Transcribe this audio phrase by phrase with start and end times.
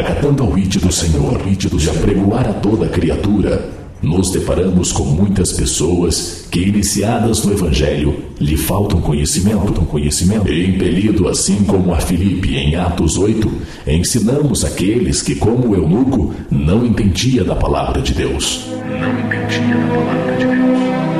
[0.00, 3.68] acatando ao rite do Senhor, de apregoar a toda criatura,
[4.02, 10.50] nos deparamos com muitas pessoas que, iniciadas no Evangelho, lhe faltam conhecimento, conhecimento.
[10.50, 13.50] E impelido assim como a Filipe em Atos 8,
[13.86, 18.66] ensinamos aqueles que, como o eunuco, não entendia da palavra de Deus.
[18.68, 21.19] Não entendia da palavra de Deus.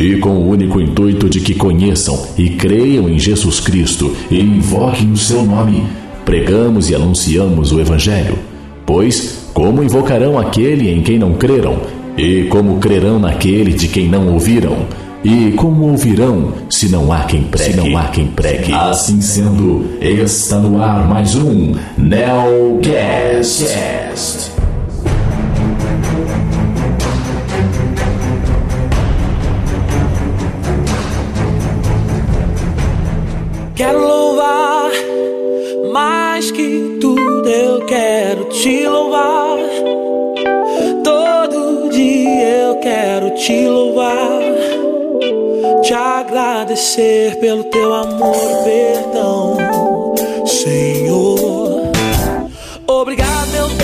[0.00, 5.12] E com o único intuito de que conheçam e creiam em Jesus Cristo e invoquem
[5.12, 5.84] o seu nome,
[6.24, 8.38] pregamos e anunciamos o Evangelho.
[8.86, 11.82] Pois, como invocarão aquele em quem não creram?
[12.16, 14.86] E como crerão naquele de quem não ouviram?
[15.22, 17.72] E como ouvirão se não há quem pregue?
[17.72, 18.72] Se não há quem pregue.
[18.72, 23.66] Assim sendo, está no ar mais um Nelcast.
[33.80, 34.90] Quero louvar
[35.90, 39.56] mais que tudo, eu quero te louvar.
[41.02, 44.42] Todo dia eu quero te louvar,
[45.80, 49.56] te agradecer pelo teu amor e perdão,
[50.44, 51.49] Senhor.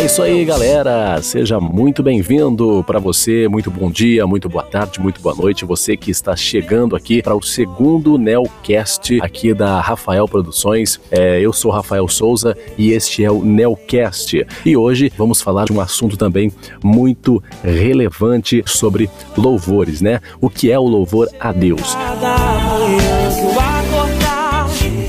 [0.06, 1.20] Isso aí, galera.
[1.20, 3.48] Seja muito bem-vindo para você.
[3.48, 5.64] Muito bom dia, muito boa tarde, muito boa noite.
[5.64, 11.00] Você que está chegando aqui para o segundo Nelcast aqui da Rafael Produções.
[11.10, 14.46] É, eu sou Rafael Souza e este é o Nelcast.
[14.64, 16.52] E hoje vamos falar de um assunto também
[16.84, 20.20] muito relevante sobre louvores, né?
[20.40, 21.96] O que é o louvor a Deus?
[21.96, 23.55] Cada manhã que eu.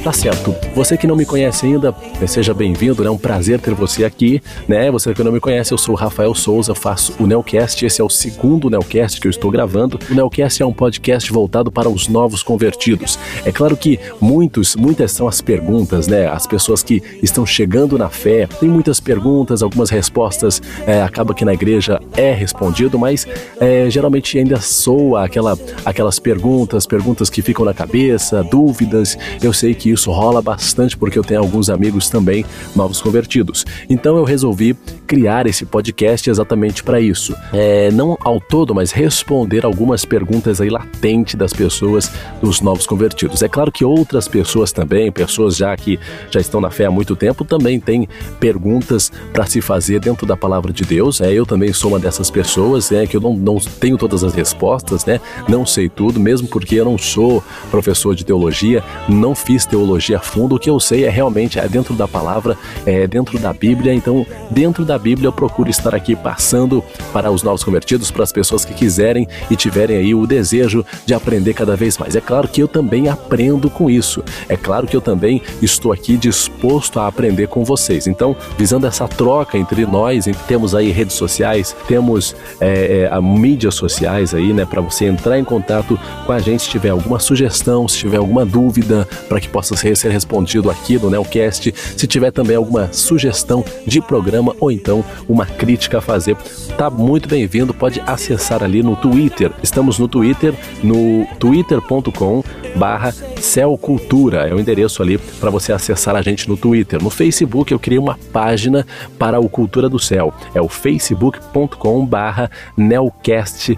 [0.08, 0.56] Tá certo.
[0.74, 1.94] Você que não me conhece ainda,
[2.26, 3.10] seja bem-vindo, né?
[3.10, 4.90] É um prazer ter você aqui, né?
[4.90, 8.04] Você que não me conhece, eu sou o Rafael Souza, faço o Nelcast, esse é
[8.06, 10.00] o segundo Nelcast que eu estou gravando.
[10.10, 13.20] O Nelcast é um podcast voltado para os novos convertidos.
[13.44, 16.26] É claro que muitos, muitas são as perguntas, né?
[16.26, 21.44] As pessoas que estão chegando na fé, tem muitas perguntas, algumas respostas, é, acaba que
[21.44, 23.28] na igreja é respondido, mas
[23.60, 29.18] é, geralmente ainda soa aquela, aquelas perguntas, perguntas que ficam na cabeça, dúvidas.
[29.44, 33.66] Eu sei que isso rola bastante porque eu tenho alguns amigos também novos convertidos.
[33.90, 34.76] Então eu resolvi
[35.08, 37.34] criar esse podcast exatamente para isso.
[37.54, 43.42] É, não ao todo, mas responder algumas perguntas aí latentes das pessoas dos novos convertidos.
[43.42, 45.98] É claro que outras pessoas também, pessoas já que
[46.30, 48.08] já estão na fé há muito tempo, também têm
[48.40, 51.22] perguntas para se fazer dentro da palavra de Deus.
[51.22, 54.34] É, eu também sou uma dessas pessoas, é que eu não, não tenho todas as
[54.34, 55.22] respostas, né?
[55.48, 57.42] Não sei tudo, mesmo porque eu não sou
[57.72, 61.68] professor de teologia, não fiz teologia a fundo, o que eu sei é realmente é
[61.68, 63.94] dentro da palavra, é dentro da Bíblia.
[63.94, 68.32] Então, dentro da Bíblia, eu procuro estar aqui passando para os novos convertidos, para as
[68.32, 72.16] pessoas que quiserem e tiverem aí o desejo de aprender cada vez mais.
[72.16, 74.24] É claro que eu também aprendo com isso.
[74.48, 78.08] É claro que eu também estou aqui disposto a aprender com vocês.
[78.08, 83.76] Então, visando essa troca entre nós, temos aí redes sociais, temos é, é, a mídias
[83.76, 87.88] sociais aí, né, para você entrar em contato com a gente se tiver alguma sugestão,
[87.88, 91.74] se tiver alguma dúvida, para que possa ser, ser respondido aqui no Nelcast.
[91.96, 94.87] Se tiver também alguma sugestão de programa ou então
[95.28, 96.36] uma crítica a fazer,
[96.78, 97.74] tá muito bem-vindo.
[97.74, 99.52] Pode acessar ali no Twitter.
[99.62, 100.54] Estamos no Twitter,
[100.84, 102.44] no twitter.com
[102.76, 104.48] barra Celcultura.
[104.48, 107.02] É o endereço ali para você acessar a gente no Twitter.
[107.02, 108.86] No Facebook eu criei uma página
[109.18, 110.34] para o Cultura do Céu.
[110.54, 113.78] É o facebook.com barra nelcastccb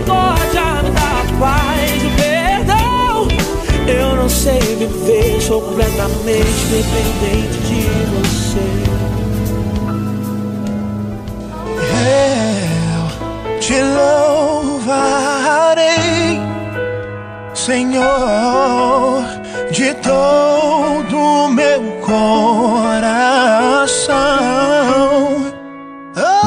[0.00, 3.28] Misericórdia da paz e perdão.
[3.86, 7.82] Eu não sei viver, sou completamente dependente de
[8.14, 8.66] você.
[12.08, 13.80] Eu te
[14.74, 15.20] louvarei,
[17.54, 19.22] Senhor,
[19.70, 22.79] de todo o meu coração.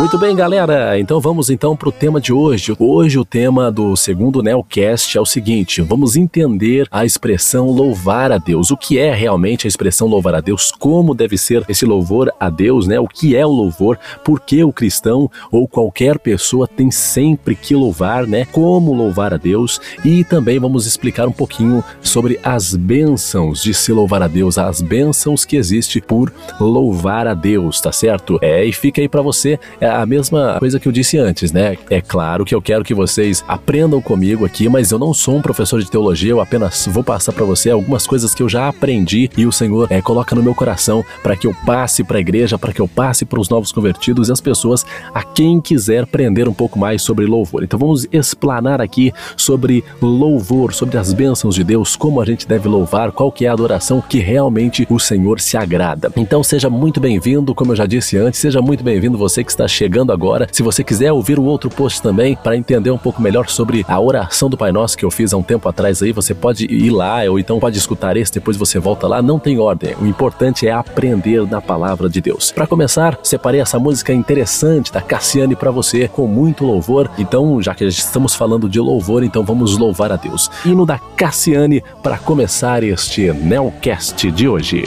[0.04, 1.00] Muito bem, galera.
[1.00, 2.76] Então vamos então para o tema de hoje.
[2.78, 8.38] Hoje o tema do segundo Neocast é o seguinte: vamos entender a expressão louvar a
[8.38, 8.70] Deus.
[8.70, 10.74] O que é realmente a expressão louvar a Deus?
[10.74, 13.00] Como deve ser esse louvor a Deus, né?
[13.00, 13.98] O que é o louvor?
[14.26, 18.46] Por que o cristão ou qualquer pessoa tem sempre que louvar, né?
[18.52, 19.80] Como louvar a Deus?
[20.04, 24.82] E também vamos explicar um pouquinho sobre as bênçãos de se louvar a Deus, as
[24.82, 26.30] bênçãos que existe por
[26.60, 28.38] louvar a Deus, tá certo?
[28.42, 31.78] É, e fica aí para você é a mesma coisa que eu disse antes, né?
[31.90, 35.42] É claro que eu quero que vocês aprendam comigo aqui, mas eu não sou um
[35.42, 39.30] professor de teologia, eu apenas vou passar para você algumas coisas que eu já aprendi
[39.38, 42.58] e o Senhor é, coloca no meu coração para que eu passe para a igreja,
[42.58, 46.48] para que eu passe para os novos convertidos e as pessoas a quem quiser aprender
[46.48, 47.64] um pouco mais sobre louvor.
[47.64, 52.68] Então vamos explanar aqui sobre louvor, sobre as bênçãos de Deus, como a gente deve
[52.68, 56.12] louvar, qual que é a adoração que realmente o Senhor se agrada.
[56.16, 59.68] Então seja muito bem-vindo, como eu já disse antes, seja muito bem-vindo você que está
[59.74, 60.48] chegando agora.
[60.52, 64.00] Se você quiser ouvir o outro post também para entender um pouco melhor sobre a
[64.00, 66.90] oração do Pai Nosso que eu fiz há um tempo atrás aí, você pode ir
[66.92, 69.96] lá ou então pode escutar esse, depois você volta lá, não tem ordem.
[70.02, 72.52] O importante é aprender na palavra de Deus.
[72.52, 77.10] Para começar, separei essa música interessante da Cassiane para você com muito louvor.
[77.18, 80.50] Então, já que estamos falando de louvor, então vamos louvar a Deus.
[80.66, 84.84] Hino da Cassiane para começar este Nelcast de hoje.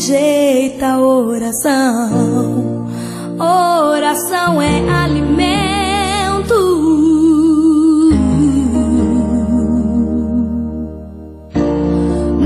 [0.00, 2.88] Rejeita oração.
[3.38, 6.54] Oração é alimento.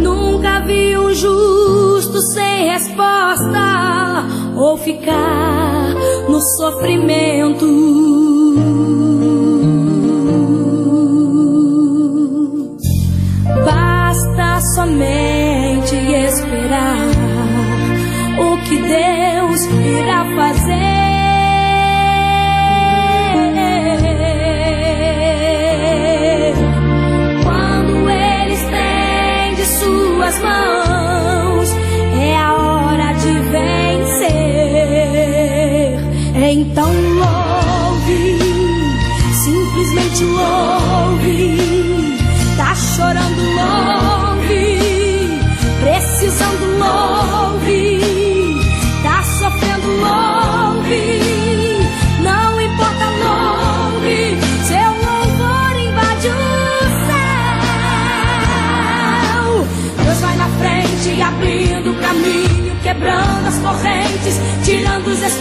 [0.02, 4.24] Nunca vi um justo sem resposta
[4.56, 5.94] ou ficar
[6.28, 8.13] no sofrimento.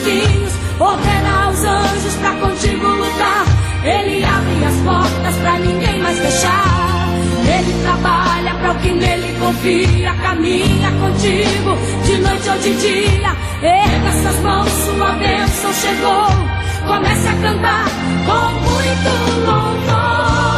[0.03, 3.45] Espinhos, ordena aos anjos pra contigo lutar.
[3.83, 7.13] Ele abre as portas pra ninguém mais fechar.
[7.45, 13.35] Ele trabalha para o que nele confia, caminha contigo de noite ou de dia.
[13.61, 16.27] Erga essas mãos, sua bênção chegou.
[16.87, 17.85] Comece a cantar
[18.25, 19.09] com muito
[19.45, 20.52] louvor,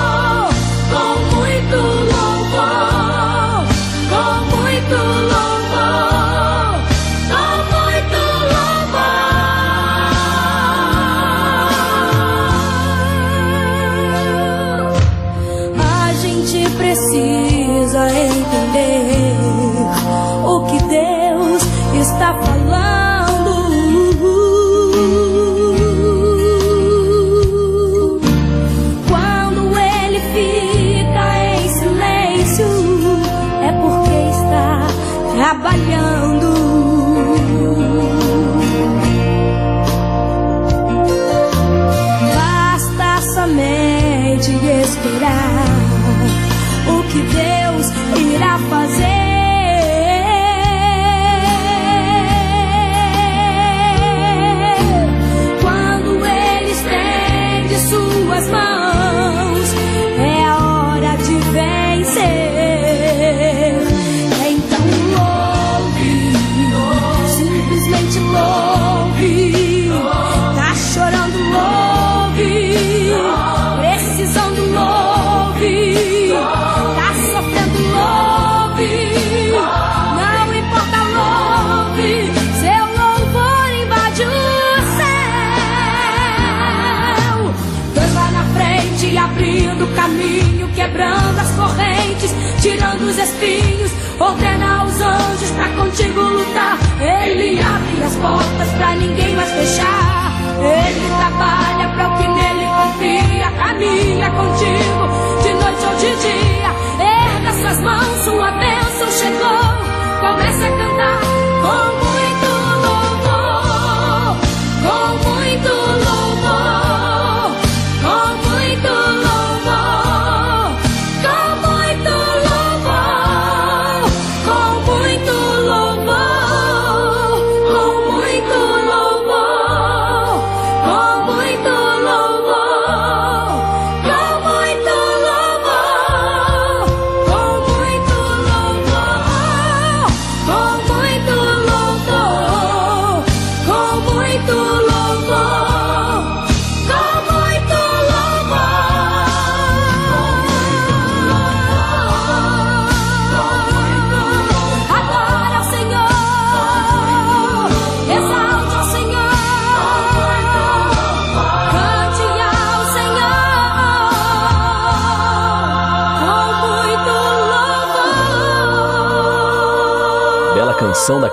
[92.66, 93.92] tirando os espinhos.
[94.20, 96.80] Ordena aos anjos pra contigo lutar.
[97.00, 99.35] Ele abre as portas pra ninguém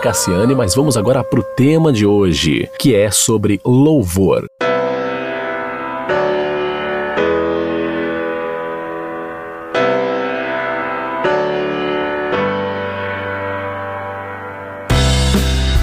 [0.02, 4.46] Cassiane, mas vamos agora para o tema de hoje, que é sobre louvor.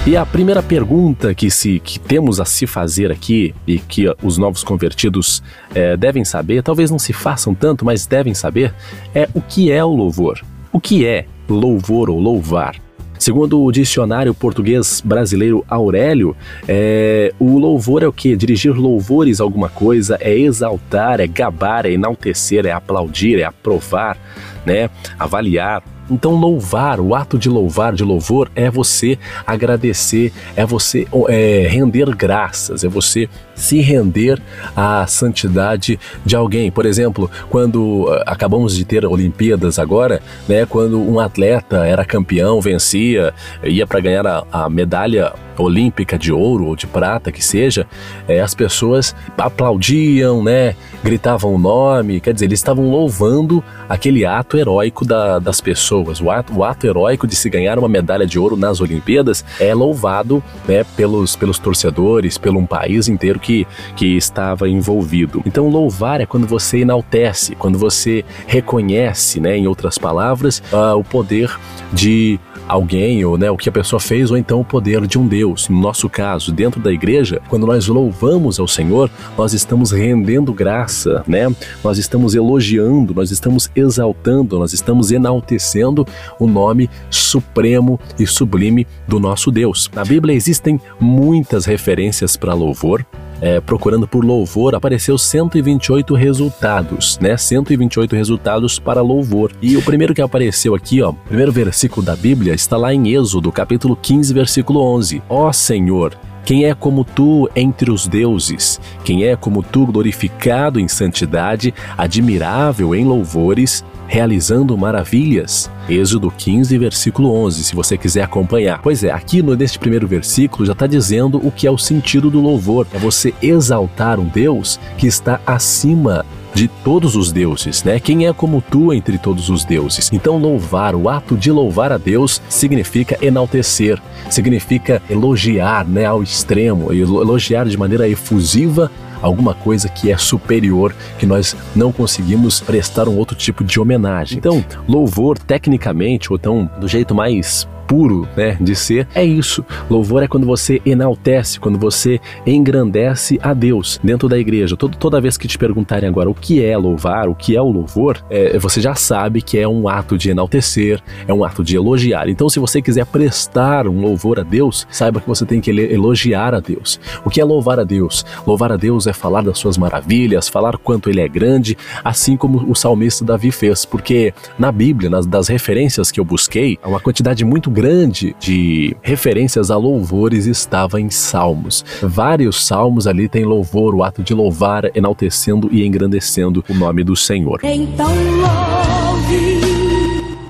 [0.06, 4.36] E a primeira pergunta que, se, que temos a se fazer aqui e que os
[4.36, 5.42] novos convertidos
[5.74, 8.74] é, devem saber, talvez não se façam tanto, mas devem saber,
[9.14, 10.42] é o que é o louvor.
[10.70, 12.89] O que é louvor ou louvar?
[13.20, 16.34] Segundo o dicionário português brasileiro Aurélio,
[16.66, 18.34] é, o louvor é o que?
[18.34, 24.16] Dirigir louvores a alguma coisa, é exaltar, é gabar, é enaltecer, é aplaudir, é aprovar,
[24.64, 24.88] né?
[25.18, 31.68] avaliar, então, louvar, o ato de louvar, de louvor, é você agradecer, é você é,
[31.70, 33.28] render graças, é você
[33.60, 34.40] se render
[34.74, 36.70] à santidade de alguém.
[36.70, 42.60] Por exemplo, quando ah, acabamos de ter Olimpíadas agora, né, quando um atleta era campeão,
[42.60, 47.86] vencia, ia para ganhar a, a, medalha olímpica de ouro ou de prata que seja,
[48.26, 50.74] é, as pessoas aplaudiam, né,
[51.04, 56.20] gritavam o nome, quer dizer, eles estavam louvando aquele ato heróico da, das pessoas.
[56.20, 59.74] O ato, o ato heróico de se ganhar uma medalha de ouro nas Olimpíadas é
[59.74, 63.66] louvado né, pelos, pelos torcedores, pelo um país inteiro que que,
[63.96, 65.42] que estava envolvido.
[65.44, 71.02] Então, louvar é quando você enaltece, quando você reconhece, né, em outras palavras, uh, o
[71.02, 71.50] poder
[71.92, 72.38] de
[72.68, 75.68] alguém ou né, o que a pessoa fez ou então o poder de um Deus.
[75.68, 81.24] No nosso caso, dentro da igreja, quando nós louvamos ao Senhor, nós estamos rendendo graça,
[81.26, 81.52] né?
[81.82, 86.06] Nós estamos elogiando, nós estamos exaltando, nós estamos enaltecendo
[86.38, 89.90] o nome supremo e sublime do nosso Deus.
[89.92, 93.04] Na Bíblia existem muitas referências para louvor,
[93.40, 97.36] é, procurando por louvor, apareceu 128 resultados, né?
[97.36, 99.52] 128 resultados para louvor.
[99.62, 103.50] E o primeiro que apareceu aqui, ó, primeiro versículo da Bíblia está lá em Êxodo,
[103.50, 105.22] capítulo 15, versículo 11.
[105.28, 108.80] Ó Senhor, quem é como tu entre os deuses?
[109.04, 115.70] Quem é como tu glorificado em santidade, admirável em louvores, realizando maravilhas?
[115.88, 118.82] Êxodo 15, versículo 11, se você quiser acompanhar.
[118.82, 122.28] Pois é, aqui no, neste primeiro versículo já está dizendo o que é o sentido
[122.28, 122.88] do louvor.
[122.92, 128.00] É você exaltar um Deus que está acima de todos os deuses, né?
[128.00, 130.10] Quem é como tu entre todos os deuses?
[130.12, 136.92] Então, louvar, o ato de louvar a Deus significa enaltecer, significa elogiar, né, ao extremo,
[136.92, 138.90] elogiar de maneira efusiva
[139.22, 144.38] alguma coisa que é superior, que nós não conseguimos prestar um outro tipo de homenagem.
[144.38, 149.64] Então, louvor, tecnicamente, ou então do jeito mais puro né, de ser, é isso.
[149.90, 154.76] Louvor é quando você enaltece, quando você engrandece a Deus dentro da igreja.
[154.76, 157.68] Todo, toda vez que te perguntarem agora o que é louvar, o que é o
[157.68, 161.74] louvor, é, você já sabe que é um ato de enaltecer, é um ato de
[161.74, 162.28] elogiar.
[162.28, 166.54] Então, se você quiser prestar um louvor a Deus, saiba que você tem que elogiar
[166.54, 167.00] a Deus.
[167.24, 168.24] O que é louvar a Deus?
[168.46, 172.70] Louvar a Deus é falar das suas maravilhas, falar quanto ele é grande, assim como
[172.70, 177.00] o salmista Davi fez, porque na Bíblia, nas das referências que eu busquei, há uma
[177.00, 181.82] quantidade muito grande grande de referências a louvores estava em salmos.
[182.02, 187.16] Vários salmos ali têm louvor, o ato de louvar, enaltecendo e engrandecendo o nome do
[187.16, 187.58] Senhor.
[187.64, 189.60] Então louve.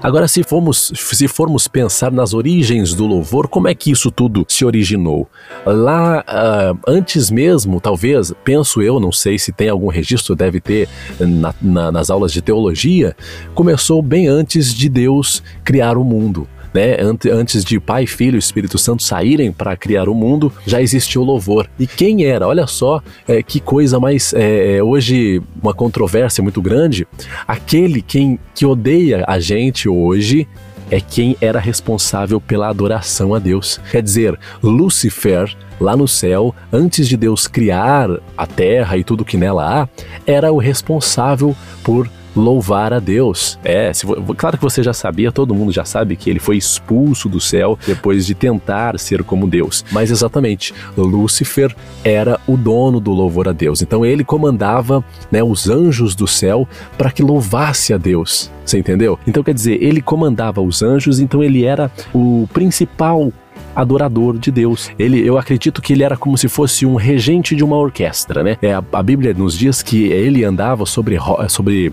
[0.03, 4.45] Agora, se formos, se formos pensar nas origens do louvor, como é que isso tudo
[4.49, 5.29] se originou?
[5.65, 10.89] Lá, uh, antes mesmo, talvez, penso eu, não sei se tem algum registro, deve ter
[11.21, 13.15] na, na, nas aulas de teologia,
[13.55, 16.97] começou bem antes de Deus criar o mundo né?
[17.33, 21.25] Antes de Pai, Filho e Espírito Santo saírem para criar o mundo, já existiu o
[21.25, 21.69] louvor.
[21.79, 22.47] E quem era?
[22.47, 24.33] Olha só é, que coisa mais.
[24.33, 27.07] É, é, hoje, uma controvérsia muito grande.
[27.47, 30.47] Aquele quem, que odeia a gente hoje
[30.91, 33.81] é quem era responsável pela adoração a Deus.
[33.91, 39.37] Quer dizer, Lúcifer, lá no céu, antes de Deus criar a terra e tudo que
[39.37, 39.89] nela há,
[40.27, 43.59] era o responsável por louvar a Deus.
[43.65, 44.07] É, se,
[44.37, 47.79] claro que você já sabia, todo mundo já sabe que ele foi expulso do céu
[47.87, 49.85] depois de tentar ser como Deus.
[49.91, 53.83] Mas exatamente, Lúcifer era o dono do louvor a Deus.
[53.83, 58.51] Então ele comandava né, os anjos do céu para que louvasse a Deus.
[58.65, 59.19] Você entendeu?
[59.27, 63.33] Então quer dizer, ele comandava os anjos, então ele era o principal
[63.75, 64.91] adorador de Deus.
[64.99, 68.57] Ele, eu acredito que ele era como se fosse um regente de uma orquestra, né?
[68.63, 71.17] É, a, a Bíblia nos diz que ele andava sobre,
[71.49, 71.93] sobre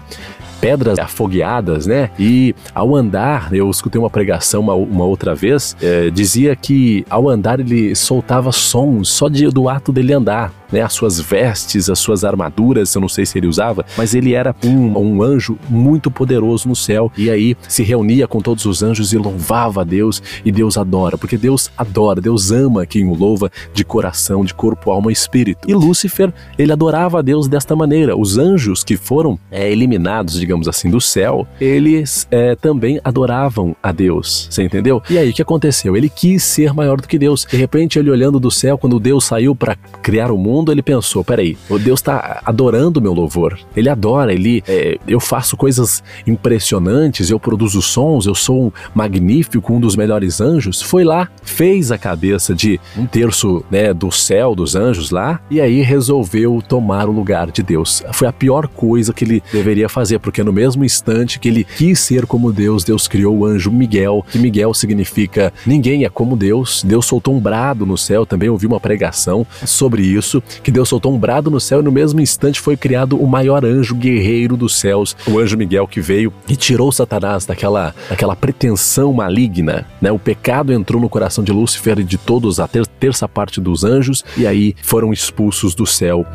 [0.60, 2.10] pedras afogueadas, né?
[2.20, 7.30] E ao andar, eu escutei uma pregação uma, uma outra vez, é, dizia que ao
[7.30, 12.00] andar ele soltava sons só de, do ato dele andar né, as suas vestes, as
[12.00, 16.10] suas armaduras, eu não sei se ele usava, mas ele era um, um anjo muito
[16.10, 20.22] poderoso no céu e aí se reunia com todos os anjos e louvava a Deus
[20.44, 24.92] e Deus adora, porque Deus adora, Deus ama quem o louva de coração, de corpo,
[24.92, 25.70] alma e espírito.
[25.70, 28.18] E Lúcifer, ele adorava a Deus desta maneira.
[28.18, 33.92] Os anjos que foram é, eliminados, digamos assim, do céu, eles é, também adoravam a
[33.92, 35.02] Deus, você entendeu?
[35.10, 35.96] E aí o que aconteceu?
[35.96, 37.46] Ele quis ser maior do que Deus.
[37.50, 40.82] De repente, ele olhando do céu, quando Deus saiu para criar o mundo, mundo, ele
[40.82, 43.58] pensou: peraí, o Deus está adorando o meu louvor.
[43.76, 49.74] Ele adora, ele, é, eu faço coisas impressionantes, eu produzo sons, eu sou um magnífico,
[49.74, 50.82] um dos melhores anjos.
[50.82, 55.62] Foi lá, fez a cabeça de um terço né, do céu, dos anjos lá, e
[55.62, 58.04] aí resolveu tomar o lugar de Deus.
[58.14, 62.00] Foi a pior coisa que ele deveria fazer, porque no mesmo instante que ele quis
[62.00, 66.84] ser como Deus, Deus criou o anjo Miguel, que Miguel significa ninguém é como Deus.
[66.84, 71.14] Deus soltou um brado no céu, também ouvi uma pregação sobre isso que Deus soltou
[71.14, 74.76] um brado no céu e no mesmo instante foi criado o maior anjo guerreiro dos
[74.80, 80.12] céus, o anjo Miguel que veio e tirou Satanás daquela, daquela pretensão maligna, né?
[80.12, 83.84] O pecado entrou no coração de Lúcifer e de todos a ter, terça parte dos
[83.84, 86.26] anjos e aí foram expulsos do céu.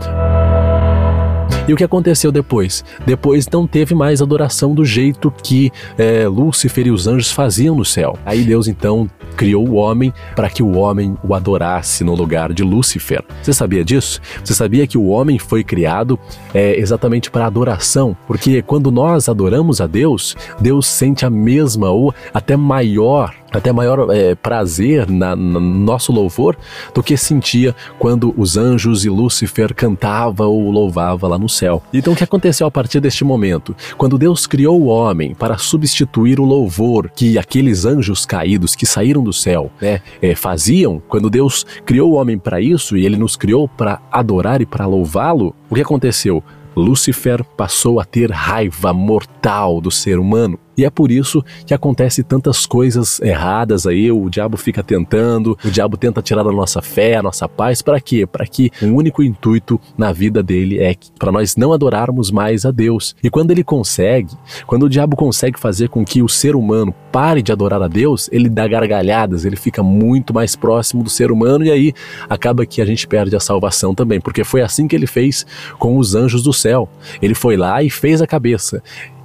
[1.69, 2.85] E o que aconteceu depois?
[3.07, 7.85] Depois não teve mais adoração do jeito que é, Lúcifer e os anjos faziam no
[7.85, 8.19] céu.
[8.27, 12.63] Aí Deus então criou o homem para que o homem o adorasse no lugar de
[12.63, 13.25] Lúcifer.
[13.43, 14.21] Você sabia disso?
[14.45, 16.19] Você sabia que o homem foi criado
[16.55, 18.17] é, exatamente para adoração?
[18.27, 24.09] Porque quando nós adoramos a Deus, Deus sente a mesma ou até maior até maior
[24.11, 26.57] é, prazer na, no nosso louvor
[26.95, 31.83] do que sentia quando os anjos e Lúcifer cantava ou louvava lá no céu.
[31.93, 33.75] Então o que aconteceu a partir deste momento?
[33.97, 39.23] Quando Deus criou o homem para substituir o louvor que aqueles anjos caídos que saíram
[39.23, 43.37] do céu né, é, faziam, quando Deus criou o homem para isso e ele nos
[43.37, 46.43] criou para adorar e para louvá-lo, o que aconteceu?
[46.77, 50.59] Lúcifer passou a ter raiva mortal do ser humano.
[50.83, 55.71] E é por isso que acontece tantas coisas erradas aí, o diabo fica tentando, o
[55.71, 58.27] diabo tenta tirar a nossa fé, a nossa paz, para quê?
[58.27, 62.67] Para que o um único intuito na vida dele é para nós não adorarmos mais
[62.67, 63.15] a Deus.
[63.23, 64.35] E quando ele consegue,
[64.67, 68.29] quando o diabo consegue fazer com que o ser humano pare de adorar a Deus,
[68.33, 71.93] ele dá gargalhadas, ele fica muito mais próximo do ser humano e aí
[72.29, 75.47] acaba que a gente perde a salvação também, porque foi assim que ele fez
[75.79, 76.89] com os anjos do céu.
[77.21, 78.83] Ele foi lá e fez a cabeça.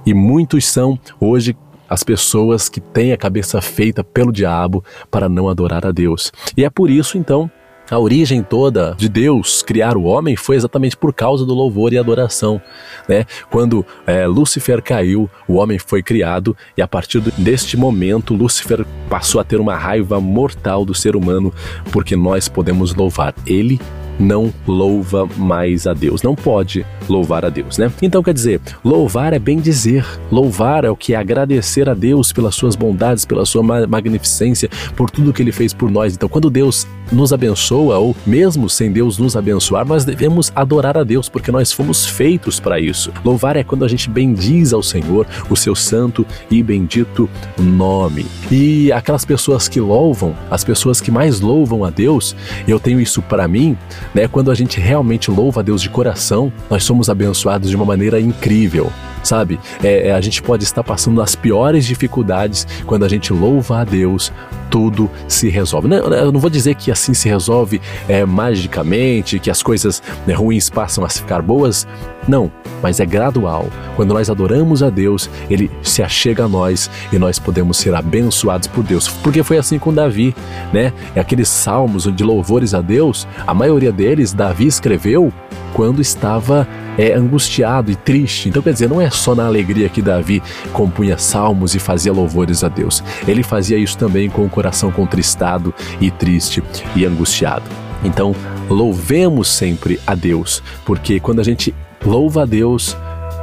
[0.08, 1.54] E muitos são hoje
[1.86, 6.32] as pessoas que têm a cabeça feita pelo diabo para não adorar a Deus.
[6.56, 7.50] E é por isso então
[7.90, 11.98] a origem toda de Deus criar o homem foi exatamente por causa do louvor e
[11.98, 12.58] adoração.
[13.06, 13.26] Né?
[13.50, 19.38] Quando é, Lúcifer caiu, o homem foi criado e a partir deste momento Lúcifer passou
[19.38, 21.52] a ter uma raiva mortal do ser humano
[21.92, 23.78] porque nós podemos louvar ele
[24.18, 27.90] não louva mais a Deus, não pode louvar a Deus, né?
[28.02, 32.32] Então quer dizer, louvar é bem dizer, louvar é o que é agradecer a Deus
[32.32, 36.14] pelas suas bondades, pela sua magnificência, por tudo que ele fez por nós.
[36.14, 41.04] Então quando Deus nos abençoa ou mesmo sem Deus nos abençoar, nós devemos adorar a
[41.04, 43.12] Deus porque nós fomos feitos para isso.
[43.24, 47.28] Louvar é quando a gente bendiz ao Senhor o seu santo e bendito
[47.58, 48.26] nome.
[48.50, 53.22] E aquelas pessoas que louvam, as pessoas que mais louvam a Deus, eu tenho isso
[53.22, 53.76] para mim,
[54.14, 54.28] né?
[54.28, 58.20] Quando a gente realmente louva a Deus de coração, nós somos abençoados de uma maneira
[58.20, 58.90] incrível
[59.22, 59.60] sabe?
[59.82, 63.84] É, é, a gente pode estar passando as piores dificuldades quando a gente louva a
[63.84, 64.32] Deus,
[64.70, 65.88] tudo se resolve.
[65.88, 70.34] Não, eu não vou dizer que assim se resolve é, magicamente, que as coisas né,
[70.34, 71.86] ruins passam a ficar boas.
[72.26, 73.66] Não, mas é gradual.
[73.96, 78.68] Quando nós adoramos a Deus, ele se achega a nós e nós podemos ser abençoados
[78.68, 79.08] por Deus.
[79.08, 80.34] Porque foi assim com Davi,
[80.72, 80.92] né?
[81.16, 85.32] Aqueles salmos de louvores a Deus, a maioria deles Davi escreveu
[85.74, 88.48] quando estava é, angustiado e triste.
[88.48, 90.40] Então, quer dizer, não é só na alegria que Davi
[90.72, 93.02] compunha salmos e fazia louvores a Deus.
[93.26, 96.62] Ele fazia isso também com o coração contristado e triste
[96.94, 97.64] e angustiado.
[98.04, 98.34] Então,
[98.70, 102.96] louvemos sempre a Deus, porque quando a gente louva a Deus,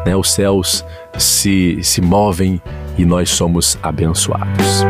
[0.05, 0.85] né, os céus
[1.17, 2.61] se, se movem
[2.97, 4.85] e nós somos abençoados.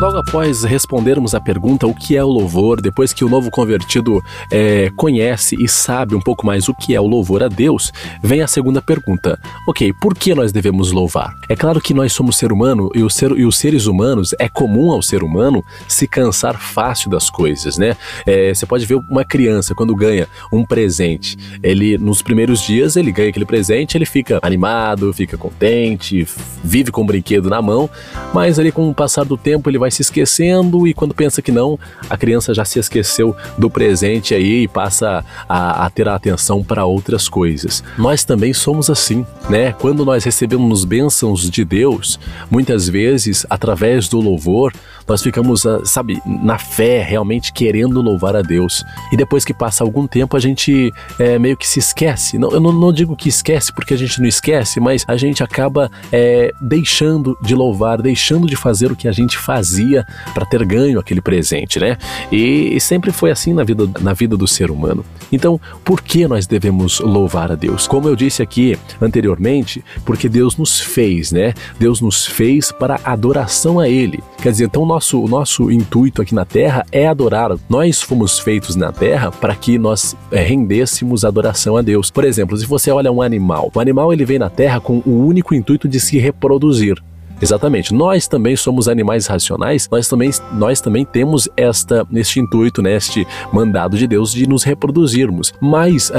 [0.00, 4.22] Cuando após respondermos a pergunta o que é o louvor, depois que o novo convertido
[4.50, 7.90] é, conhece e sabe um pouco mais o que é o louvor a Deus,
[8.22, 9.40] vem a segunda pergunta.
[9.66, 11.34] Ok, por que nós devemos louvar?
[11.48, 14.90] É claro que nós somos ser humano e, ser, e os seres humanos, é comum
[14.92, 17.96] ao ser humano se cansar fácil das coisas, né?
[18.26, 23.10] É, você pode ver uma criança quando ganha um presente, ele nos primeiros dias ele
[23.10, 26.28] ganha aquele presente, ele fica animado, fica contente,
[26.62, 27.88] vive com o brinquedo na mão,
[28.34, 31.52] mas ali com o passar do tempo ele vai se esquecendo e quando pensa que
[31.52, 36.14] não, a criança já se esqueceu do presente aí e passa a, a ter a
[36.16, 37.82] atenção para outras coisas.
[37.96, 39.72] Nós também somos assim, né?
[39.72, 42.18] Quando nós recebemos bênçãos de Deus,
[42.50, 44.72] muitas vezes através do louvor,
[45.10, 48.84] nós ficamos, ah, sabe, na fé, realmente querendo louvar a Deus.
[49.12, 52.38] E depois que passa algum tempo, a gente é, meio que se esquece.
[52.38, 55.42] Não, eu não, não, digo que esquece porque a gente não esquece, mas a gente
[55.42, 59.99] acaba é, deixando de louvar, deixando de fazer o que a gente fazia
[60.34, 61.96] para ter ganho aquele presente, né?
[62.30, 65.04] E, e sempre foi assim na vida, na vida do ser humano.
[65.32, 67.86] Então, por que nós devemos louvar a Deus?
[67.86, 71.54] Como eu disse aqui anteriormente, porque Deus nos fez, né?
[71.78, 74.20] Deus nos fez para adoração a Ele.
[74.42, 77.50] Quer dizer, então nosso, o nosso intuito aqui na Terra é adorar.
[77.68, 82.10] Nós fomos feitos na Terra para que nós é, rendêssemos adoração a Deus.
[82.10, 85.26] Por exemplo, se você olha um animal, o animal ele vem na Terra com o
[85.26, 87.02] único intuito de se reproduzir.
[87.40, 87.94] Exatamente.
[87.94, 93.26] Nós também somos animais racionais, nós também, nós também temos esta, este intuito, né, este
[93.52, 95.52] mandado de Deus de nos reproduzirmos.
[95.60, 96.14] Mas uh,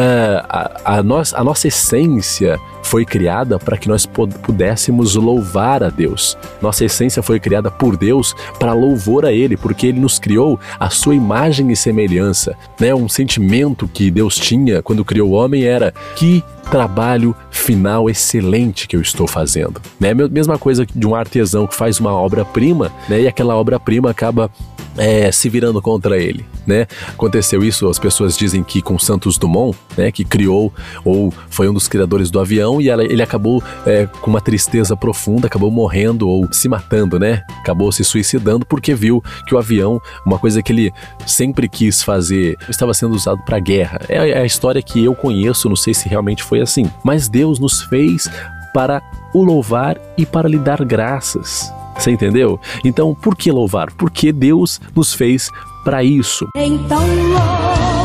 [0.49, 6.37] a, a, nós, a nossa essência foi criada para que nós pudéssemos louvar a Deus.
[6.61, 10.89] Nossa essência foi criada por Deus para louvor a Ele, porque Ele nos criou a
[10.89, 12.55] sua imagem e semelhança.
[12.79, 12.93] Né?
[12.93, 18.95] Um sentimento que Deus tinha quando criou o homem era que trabalho final excelente que
[18.95, 19.81] eu estou fazendo.
[19.99, 20.13] Né?
[20.13, 23.21] Mesma coisa de um artesão que faz uma obra-prima né?
[23.21, 24.49] e aquela obra-prima acaba
[24.97, 26.87] é, se virando contra ele, né?
[27.07, 31.73] Aconteceu isso, as pessoas dizem que com Santos Dumont, né, que criou ou foi um
[31.73, 36.27] dos criadores do avião e ela, ele acabou é, com uma tristeza profunda, acabou morrendo
[36.27, 37.43] ou se matando, né?
[37.59, 40.93] Acabou se suicidando porque viu que o avião, uma coisa que ele
[41.25, 44.01] sempre quis fazer, estava sendo usado para guerra.
[44.09, 47.59] É, é a história que eu conheço, não sei se realmente foi assim, mas Deus
[47.59, 48.29] nos fez
[48.73, 49.01] para
[49.33, 51.71] o louvar e para lhe dar graças.
[51.97, 52.59] Você entendeu?
[52.83, 53.91] Então, por que louvar?
[53.93, 55.49] Porque Deus nos fez
[55.83, 56.47] para isso.
[56.55, 58.00] Então.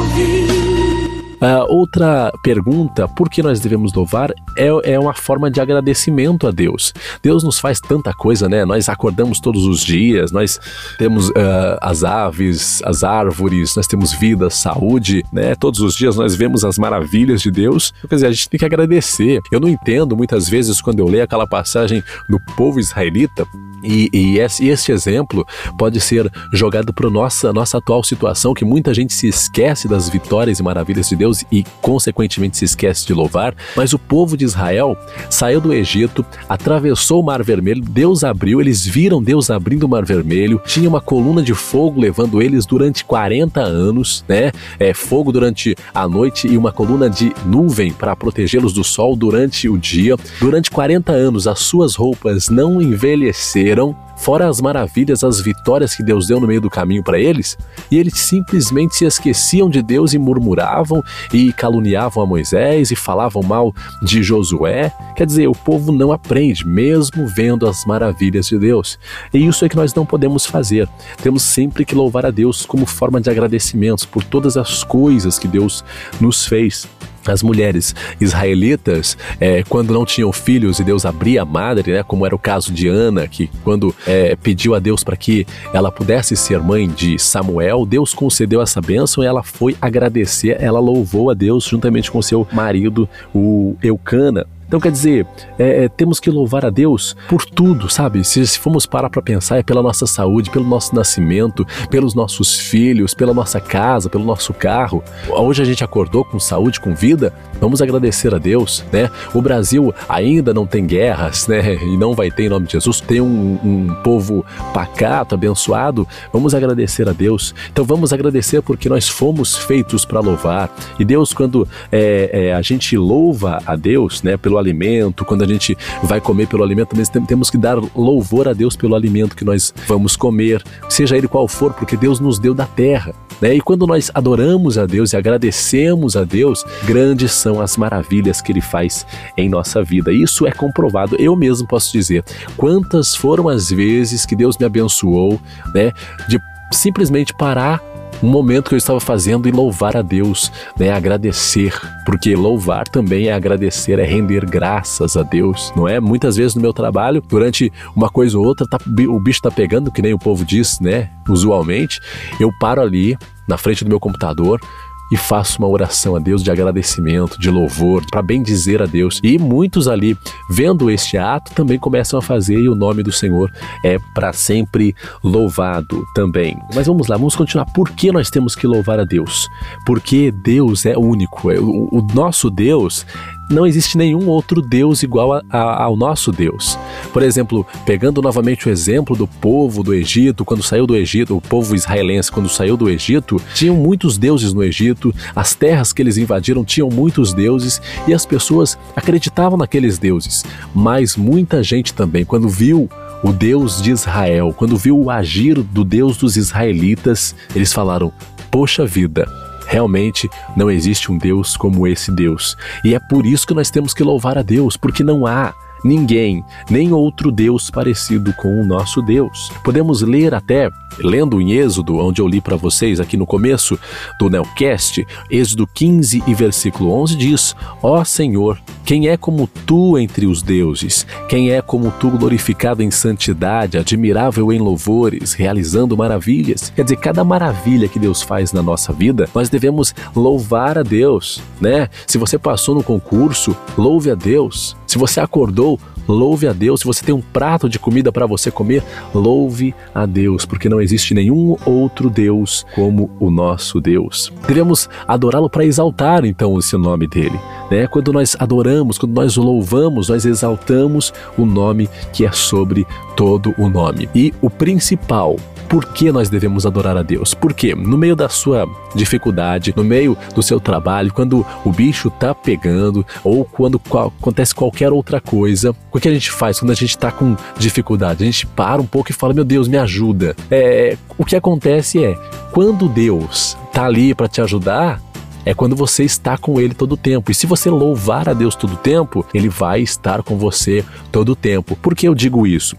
[1.36, 6.50] Uh, outra pergunta, por que nós devemos louvar, é, é uma forma de agradecimento a
[6.50, 6.94] Deus.
[7.22, 8.64] Deus nos faz tanta coisa, né?
[8.64, 10.58] Nós acordamos todos os dias, nós
[10.98, 15.54] temos uh, as aves, as árvores, nós temos vida, saúde, né?
[15.54, 17.92] Todos os dias nós vemos as maravilhas de Deus.
[18.08, 19.40] Quer dizer, a gente tem que agradecer.
[19.52, 23.46] Eu não entendo muitas vezes quando eu leio aquela passagem do povo israelita,
[23.82, 25.46] e, e esse, esse, exemplo
[25.78, 30.58] pode ser jogado para nossa nossa atual situação, que muita gente se esquece das vitórias
[30.58, 33.54] e maravilhas de Deus e, consequentemente, se esquece de louvar.
[33.74, 34.96] Mas o povo de Israel
[35.30, 40.04] saiu do Egito, atravessou o Mar Vermelho, Deus abriu, eles viram Deus abrindo o Mar
[40.04, 44.52] Vermelho, tinha uma coluna de fogo levando eles durante 40 anos, né?
[44.78, 49.68] É, fogo durante a noite e uma coluna de nuvem para protegê-los do sol durante
[49.68, 50.16] o dia.
[50.40, 56.26] Durante 40 anos, as suas roupas não envelheceram fora as maravilhas, as vitórias que Deus
[56.26, 57.56] deu no meio do caminho para eles,
[57.90, 61.02] e eles simplesmente se esqueciam de Deus e murmuravam
[61.32, 64.92] e caluniavam a Moisés e falavam mal de Josué.
[65.14, 68.98] Quer dizer, o povo não aprende, mesmo vendo as maravilhas de Deus.
[69.32, 70.88] E isso é que nós não podemos fazer.
[71.22, 75.48] Temos sempre que louvar a Deus como forma de agradecimentos por todas as coisas que
[75.48, 75.84] Deus
[76.20, 76.88] nos fez
[77.32, 82.26] as mulheres israelitas, é, quando não tinham filhos e Deus abria a madre, né, como
[82.26, 86.36] era o caso de Ana, que quando é, pediu a Deus para que ela pudesse
[86.36, 91.34] ser mãe de Samuel, Deus concedeu essa bênção e ela foi agradecer, ela louvou a
[91.34, 94.46] Deus juntamente com seu marido, o Eucana.
[94.66, 95.26] Então, quer dizer,
[95.58, 98.24] é, é, temos que louvar a Deus por tudo, sabe?
[98.24, 102.58] Se, se formos parar para pensar, é pela nossa saúde, pelo nosso nascimento, pelos nossos
[102.58, 105.04] filhos, pela nossa casa, pelo nosso carro.
[105.28, 109.08] Hoje a gente acordou com saúde, com vida, vamos agradecer a Deus, né?
[109.32, 111.76] O Brasil ainda não tem guerras, né?
[111.76, 113.00] E não vai ter em nome de Jesus.
[113.00, 116.06] Tem um, um povo pacato, abençoado.
[116.32, 117.54] Vamos agradecer a Deus.
[117.70, 120.74] Então, vamos agradecer porque nós fomos feitos para louvar.
[120.98, 124.36] E Deus, quando é, é, a gente louva a Deus, né?
[124.36, 128.48] Pelo pelo alimento, quando a gente vai comer pelo alimento, também temos que dar louvor
[128.48, 132.38] a Deus pelo alimento que nós vamos comer, seja ele qual for, porque Deus nos
[132.38, 133.14] deu da terra.
[133.40, 133.54] Né?
[133.54, 138.50] E quando nós adoramos a Deus e agradecemos a Deus, grandes são as maravilhas que
[138.50, 140.10] Ele faz em nossa vida.
[140.10, 141.16] Isso é comprovado.
[141.16, 142.24] Eu mesmo posso dizer
[142.56, 145.38] quantas foram as vezes que Deus me abençoou,
[145.74, 145.92] né?
[146.28, 146.40] De
[146.72, 147.78] simplesmente parar
[148.22, 151.72] um momento que eu estava fazendo e louvar a Deus, né, agradecer,
[152.04, 156.00] porque louvar também é agradecer, é render graças a Deus, não é?
[156.00, 159.90] Muitas vezes no meu trabalho, durante uma coisa ou outra, tá, o bicho tá pegando,
[159.90, 162.00] que nem o povo diz, né, usualmente,
[162.40, 163.16] eu paro ali
[163.48, 164.60] na frente do meu computador,
[165.10, 169.20] e faço uma oração a Deus de agradecimento, de louvor, para bem dizer a Deus.
[169.22, 170.16] E muitos ali,
[170.48, 173.50] vendo este ato, também começam a fazer e o nome do Senhor
[173.84, 176.56] é para sempre louvado também.
[176.74, 177.66] Mas vamos lá, vamos continuar.
[177.66, 179.48] Por que nós temos que louvar a Deus?
[179.84, 181.50] Porque Deus é único.
[181.50, 183.06] É, o, o nosso Deus
[183.48, 186.78] não existe nenhum outro Deus igual a, a, ao nosso Deus.
[187.12, 191.40] Por exemplo, pegando novamente o exemplo do povo do Egito, quando saiu do Egito, o
[191.40, 196.16] povo israelense, quando saiu do Egito, tinham muitos deuses no Egito, as terras que eles
[196.16, 200.44] invadiram tinham muitos deuses e as pessoas acreditavam naqueles deuses.
[200.74, 202.88] Mas muita gente também, quando viu
[203.22, 208.12] o Deus de Israel, quando viu o agir do Deus dos israelitas, eles falaram:
[208.50, 209.26] Poxa vida,
[209.66, 212.56] Realmente não existe um Deus como esse Deus.
[212.84, 215.52] E é por isso que nós temos que louvar a Deus, porque não há
[215.84, 219.50] ninguém, nem outro Deus parecido com o nosso Deus.
[219.62, 223.78] Podemos ler até, lendo em Êxodo, onde eu li para vocês aqui no começo
[224.18, 230.26] do Nelcast, Êxodo 15 e versículo 11 diz: Ó Senhor, quem é como tu entre
[230.26, 231.06] os deuses?
[231.28, 236.72] Quem é como tu glorificado em santidade, admirável em louvores, realizando maravilhas?
[236.74, 241.42] Quer dizer, cada maravilha que Deus faz na nossa vida, nós devemos louvar a Deus,
[241.60, 241.88] né?
[242.06, 244.76] Se você passou no concurso, louve a Deus.
[244.86, 246.80] Se você acordou, louve a Deus.
[246.80, 248.82] Se você tem um prato de comida para você comer,
[249.14, 254.32] louve a Deus, porque não existe nenhum outro Deus como o nosso Deus.
[254.46, 257.38] Devemos adorá-lo para exaltar então esse nome dele.
[257.70, 257.86] Né?
[257.86, 263.68] Quando nós adoramos, quando nós louvamos, nós exaltamos o nome que é sobre todo o
[263.68, 264.08] nome.
[264.14, 265.36] E o principal,
[265.68, 267.34] por que nós devemos adorar a Deus?
[267.34, 272.34] Porque no meio da sua dificuldade, no meio do seu trabalho, quando o bicho tá
[272.34, 276.96] pegando ou quando acontece qualquer outra coisa, o que a gente faz quando a gente
[276.96, 278.22] tá com dificuldade?
[278.22, 280.36] A gente para um pouco e fala: Meu Deus, me ajuda.
[280.50, 282.14] É, o que acontece é,
[282.52, 285.00] quando Deus tá ali para te ajudar,
[285.44, 287.30] é quando você está com Ele todo o tempo.
[287.30, 291.30] E se você louvar a Deus todo o tempo, Ele vai estar com você todo
[291.30, 291.76] o tempo.
[291.76, 292.76] Por que eu digo isso?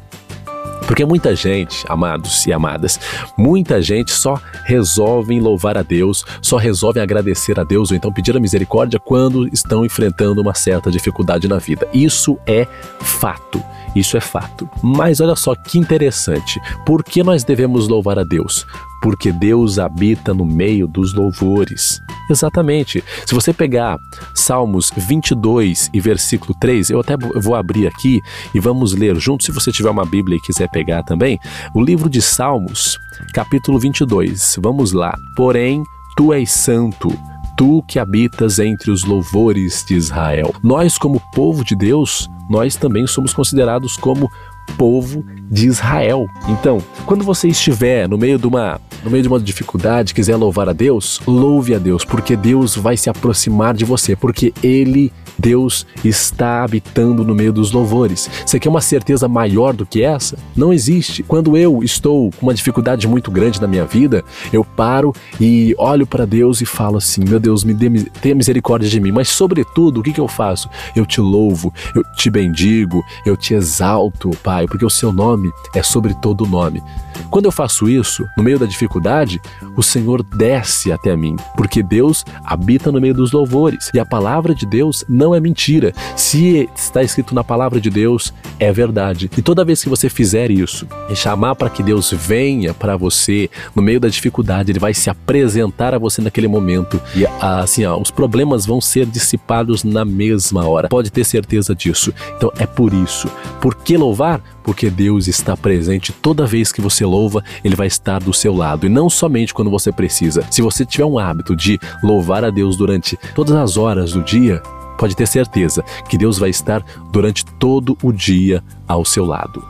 [0.85, 2.99] Porque muita gente, amados e amadas,
[3.37, 8.35] muita gente só resolve louvar a Deus, só resolve agradecer a Deus ou então pedir
[8.35, 11.87] a misericórdia quando estão enfrentando uma certa dificuldade na vida.
[11.93, 12.67] Isso é
[12.99, 13.61] fato.
[13.95, 14.69] Isso é fato.
[14.81, 16.61] Mas olha só que interessante.
[16.85, 18.65] Por que nós devemos louvar a Deus?
[19.01, 22.01] Porque Deus habita no meio dos louvores.
[22.29, 23.03] Exatamente.
[23.25, 23.97] Se você pegar
[24.33, 28.21] Salmos 22 e versículo 3, eu até vou abrir aqui
[28.53, 31.39] e vamos ler junto, se você tiver uma Bíblia e quiser pegar também,
[31.73, 32.99] o livro de Salmos,
[33.33, 34.57] capítulo 22.
[34.61, 35.15] Vamos lá.
[35.35, 35.83] Porém,
[36.15, 37.09] tu és santo
[37.57, 40.53] tu que habitas entre os louvores de Israel.
[40.63, 44.31] Nós, como povo de Deus, nós também somos considerados como
[44.77, 46.27] povo de Israel.
[46.49, 50.67] Então, quando você estiver no meio de uma no meio de uma dificuldade, quiser louvar
[50.67, 55.85] a Deus, louve a Deus, porque Deus vai se aproximar de você, porque ele Deus
[56.03, 58.29] está habitando no meio dos louvores.
[58.45, 60.37] Você quer uma certeza maior do que essa?
[60.55, 61.23] Não existe.
[61.23, 66.07] Quando eu estou com uma dificuldade muito grande na minha vida, eu paro e olho
[66.07, 67.89] para Deus e falo assim: Meu Deus, me dê,
[68.21, 69.11] tenha misericórdia de mim.
[69.11, 70.69] Mas, sobretudo, o que, que eu faço?
[70.95, 75.83] Eu te louvo, eu te bendigo, eu te exalto, Pai, porque o seu nome é
[75.83, 76.81] sobre todo nome.
[77.29, 79.41] Quando eu faço isso, no meio da dificuldade,
[79.75, 84.55] o Senhor desce até mim, porque Deus habita no meio dos louvores e a palavra
[84.55, 85.93] de Deus não é mentira.
[86.15, 89.29] Se está escrito na palavra de Deus, é verdade.
[89.37, 93.49] E toda vez que você fizer isso e chamar para que Deus venha para você
[93.75, 97.99] no meio da dificuldade, ele vai se apresentar a você naquele momento e assim, ó,
[97.99, 100.89] os problemas vão ser dissipados na mesma hora.
[100.89, 102.13] Pode ter certeza disso.
[102.35, 103.29] Então é por isso.
[103.61, 104.41] Por que louvar?
[104.67, 108.85] porque Deus está presente toda vez que você louva, Ele vai estar do seu lado
[108.85, 110.45] e não somente quando você precisa.
[110.51, 114.61] Se você tiver um hábito de louvar a Deus durante todas as horas do dia,
[114.97, 119.63] pode ter certeza que Deus vai estar durante todo o dia ao seu lado.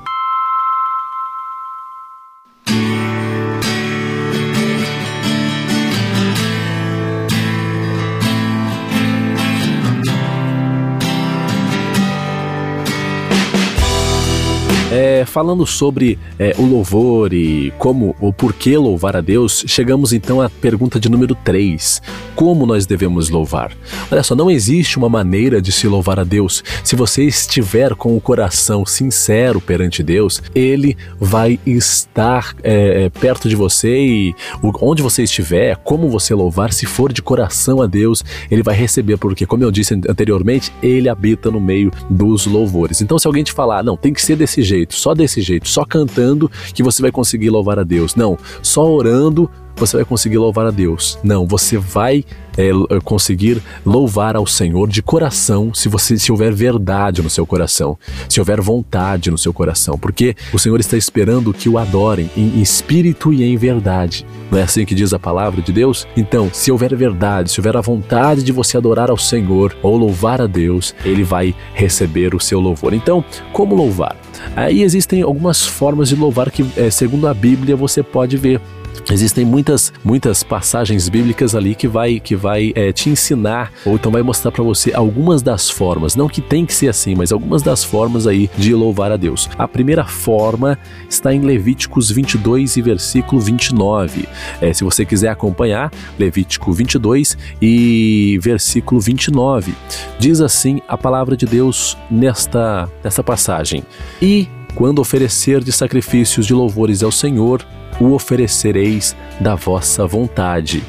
[15.17, 20.13] É, falando sobre é, o louvor e como ou por que louvar a Deus, chegamos
[20.13, 22.01] então à pergunta de número 3.
[22.35, 23.75] Como nós devemos louvar?
[24.11, 26.63] Olha só, não existe uma maneira de se louvar a Deus.
[26.83, 33.49] Se você estiver com o coração sincero perante Deus, Ele vai estar é, é perto
[33.49, 34.35] de você e
[34.81, 39.17] onde você estiver, como você louvar, se for de coração a Deus, Ele vai receber,
[39.17, 43.01] porque, como eu disse anteriormente, Ele habita no meio dos louvores.
[43.01, 45.85] Então, se alguém te falar, não, tem que ser desse jeito, só desse jeito, só
[45.85, 48.13] cantando que você vai conseguir louvar a Deus.
[48.15, 51.17] Não, só orando você vai conseguir louvar a Deus.
[51.23, 52.25] Não, você vai
[52.57, 52.71] é,
[53.03, 58.39] conseguir louvar ao Senhor de coração se você se houver verdade no seu coração, se
[58.39, 63.31] houver vontade no seu coração, porque o Senhor está esperando que o adorem em espírito
[63.31, 64.25] e em verdade.
[64.49, 66.07] Não é assim que diz a palavra de Deus?
[66.15, 70.41] Então, se houver verdade, se houver a vontade de você adorar ao Senhor ou louvar
[70.41, 72.93] a Deus, ele vai receber o seu louvor.
[72.93, 74.15] Então, como louvar?
[74.55, 78.61] Aí existem algumas formas de louvar que, é, segundo a Bíblia, você pode ver.
[79.09, 84.11] Existem muitas, muitas passagens bíblicas ali que vai, que vai é, te ensinar ou então
[84.11, 87.61] vai mostrar para você algumas das formas, não que tem que ser assim, mas algumas
[87.61, 89.49] das formas aí de louvar a Deus.
[89.57, 90.77] A primeira forma
[91.09, 94.27] está em Levíticos 22 e versículo 29.
[94.61, 99.73] É, se você quiser acompanhar, Levítico 22 e versículo 29.
[100.19, 103.83] Diz assim a palavra de Deus nesta, nesta passagem:
[104.21, 107.65] E quando oferecer de sacrifícios de louvores ao Senhor,
[107.99, 110.83] o oferecereis da vossa vontade.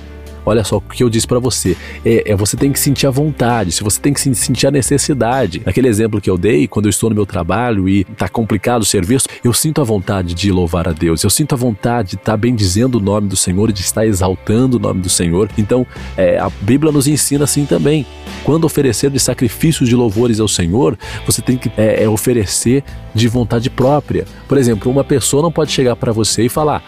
[0.48, 1.76] Olha só o que eu disse para você.
[2.02, 5.61] É, é, você tem que sentir a vontade, se você tem que sentir a necessidade.
[5.64, 8.87] Naquele exemplo que eu dei, quando eu estou no meu trabalho e tá complicado o
[8.87, 11.22] serviço, eu sinto a vontade de louvar a Deus.
[11.22, 14.78] Eu sinto a vontade de estar tá bendizendo o nome do Senhor, de estar exaltando
[14.78, 15.50] o nome do Senhor.
[15.58, 18.06] Então, é, a Bíblia nos ensina assim também.
[18.42, 22.82] Quando oferecer de sacrifícios de louvores ao Senhor, você tem que é, é oferecer
[23.14, 24.24] de vontade própria.
[24.48, 26.82] Por exemplo, uma pessoa não pode chegar para você e falar: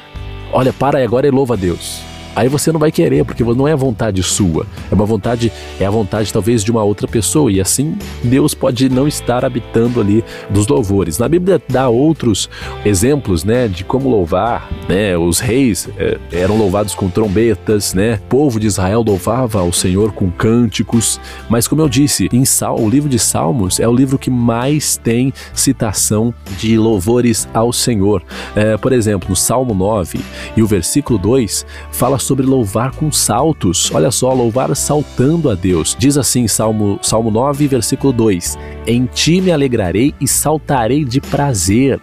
[0.50, 3.66] Olha, para aí agora e louva a Deus aí você não vai querer, porque não
[3.66, 7.60] é vontade sua, é uma vontade, é a vontade talvez de uma outra pessoa, e
[7.60, 11.18] assim Deus pode não estar habitando ali dos louvores.
[11.18, 12.48] Na Bíblia dá outros
[12.84, 18.28] exemplos, né, de como louvar, né, os reis é, eram louvados com trombetas, né, o
[18.28, 22.88] povo de Israel louvava ao Senhor com cânticos, mas como eu disse, em Sal, o
[22.88, 28.22] livro de Salmos é o livro que mais tem citação de louvores ao Senhor.
[28.54, 30.20] É, por exemplo, no Salmo 9
[30.56, 33.90] e o versículo 2 fala sobre louvar com saltos.
[33.92, 35.96] Olha só, louvar saltando a Deus.
[35.98, 42.00] Diz assim Salmo, Salmo 9, versículo 2: Em ti me alegrarei e saltarei de prazer.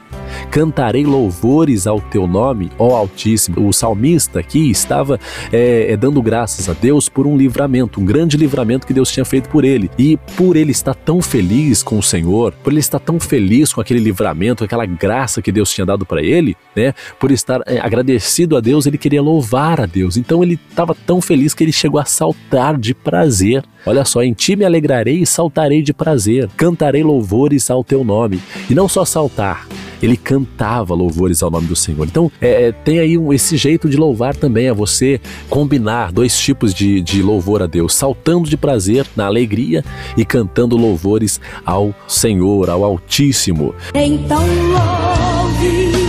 [0.52, 3.68] Cantarei louvores ao teu nome, ó Altíssimo.
[3.68, 5.20] O salmista aqui estava
[5.52, 9.26] é, é, dando graças a Deus por um livramento, um grande livramento que Deus tinha
[9.26, 9.90] feito por ele.
[9.98, 13.82] E por ele estar tão feliz com o Senhor, por ele estar tão feliz com
[13.82, 16.94] aquele livramento, aquela graça que Deus tinha dado para ele, né?
[17.20, 20.18] Por estar é, agradecido a Deus, ele queria louvar a Deus.
[20.18, 23.64] Então ele estava tão feliz que ele chegou a saltar de prazer.
[23.86, 28.42] Olha só, em ti me alegrarei e saltarei de prazer, cantarei louvores ao teu nome.
[28.70, 29.68] E não só saltar,
[30.02, 32.06] ele cantava louvores ao nome do Senhor.
[32.06, 36.38] Então, é, é, tem aí um, esse jeito de louvar também, é você combinar dois
[36.40, 39.84] tipos de, de louvor a Deus, saltando de prazer na alegria
[40.16, 43.74] e cantando louvores ao Senhor, ao Altíssimo.
[43.94, 46.08] Então louve.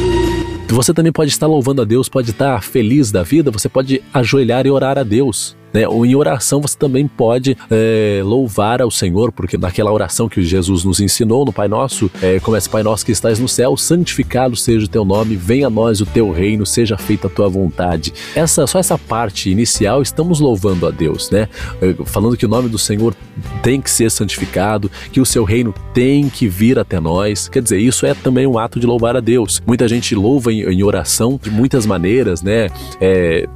[0.71, 4.67] Você também pode estar louvando a Deus, pode estar feliz da vida, você pode ajoelhar
[4.67, 5.57] e orar a Deus.
[5.73, 5.87] Né?
[5.87, 10.85] Ou em oração você também pode é, louvar ao Senhor, porque naquela oração que Jesus
[10.85, 14.87] nos ensinou no Pai Nosso, é, começa Pai Nosso que estás no céu, santificado seja
[14.87, 18.13] o teu nome, venha a nós o teu reino, seja feita a tua vontade.
[18.35, 21.49] Essa Só essa parte inicial estamos louvando a Deus, né?
[21.81, 23.15] É, falando que o nome do Senhor
[23.63, 27.49] tem que ser santificado, que o seu reino tem que vir até nós.
[27.49, 29.63] Quer dizer, isso é também um ato de louvar a Deus.
[29.67, 32.69] Muita gente louva em, em oração de muitas maneiras, né?
[33.01, 33.49] É,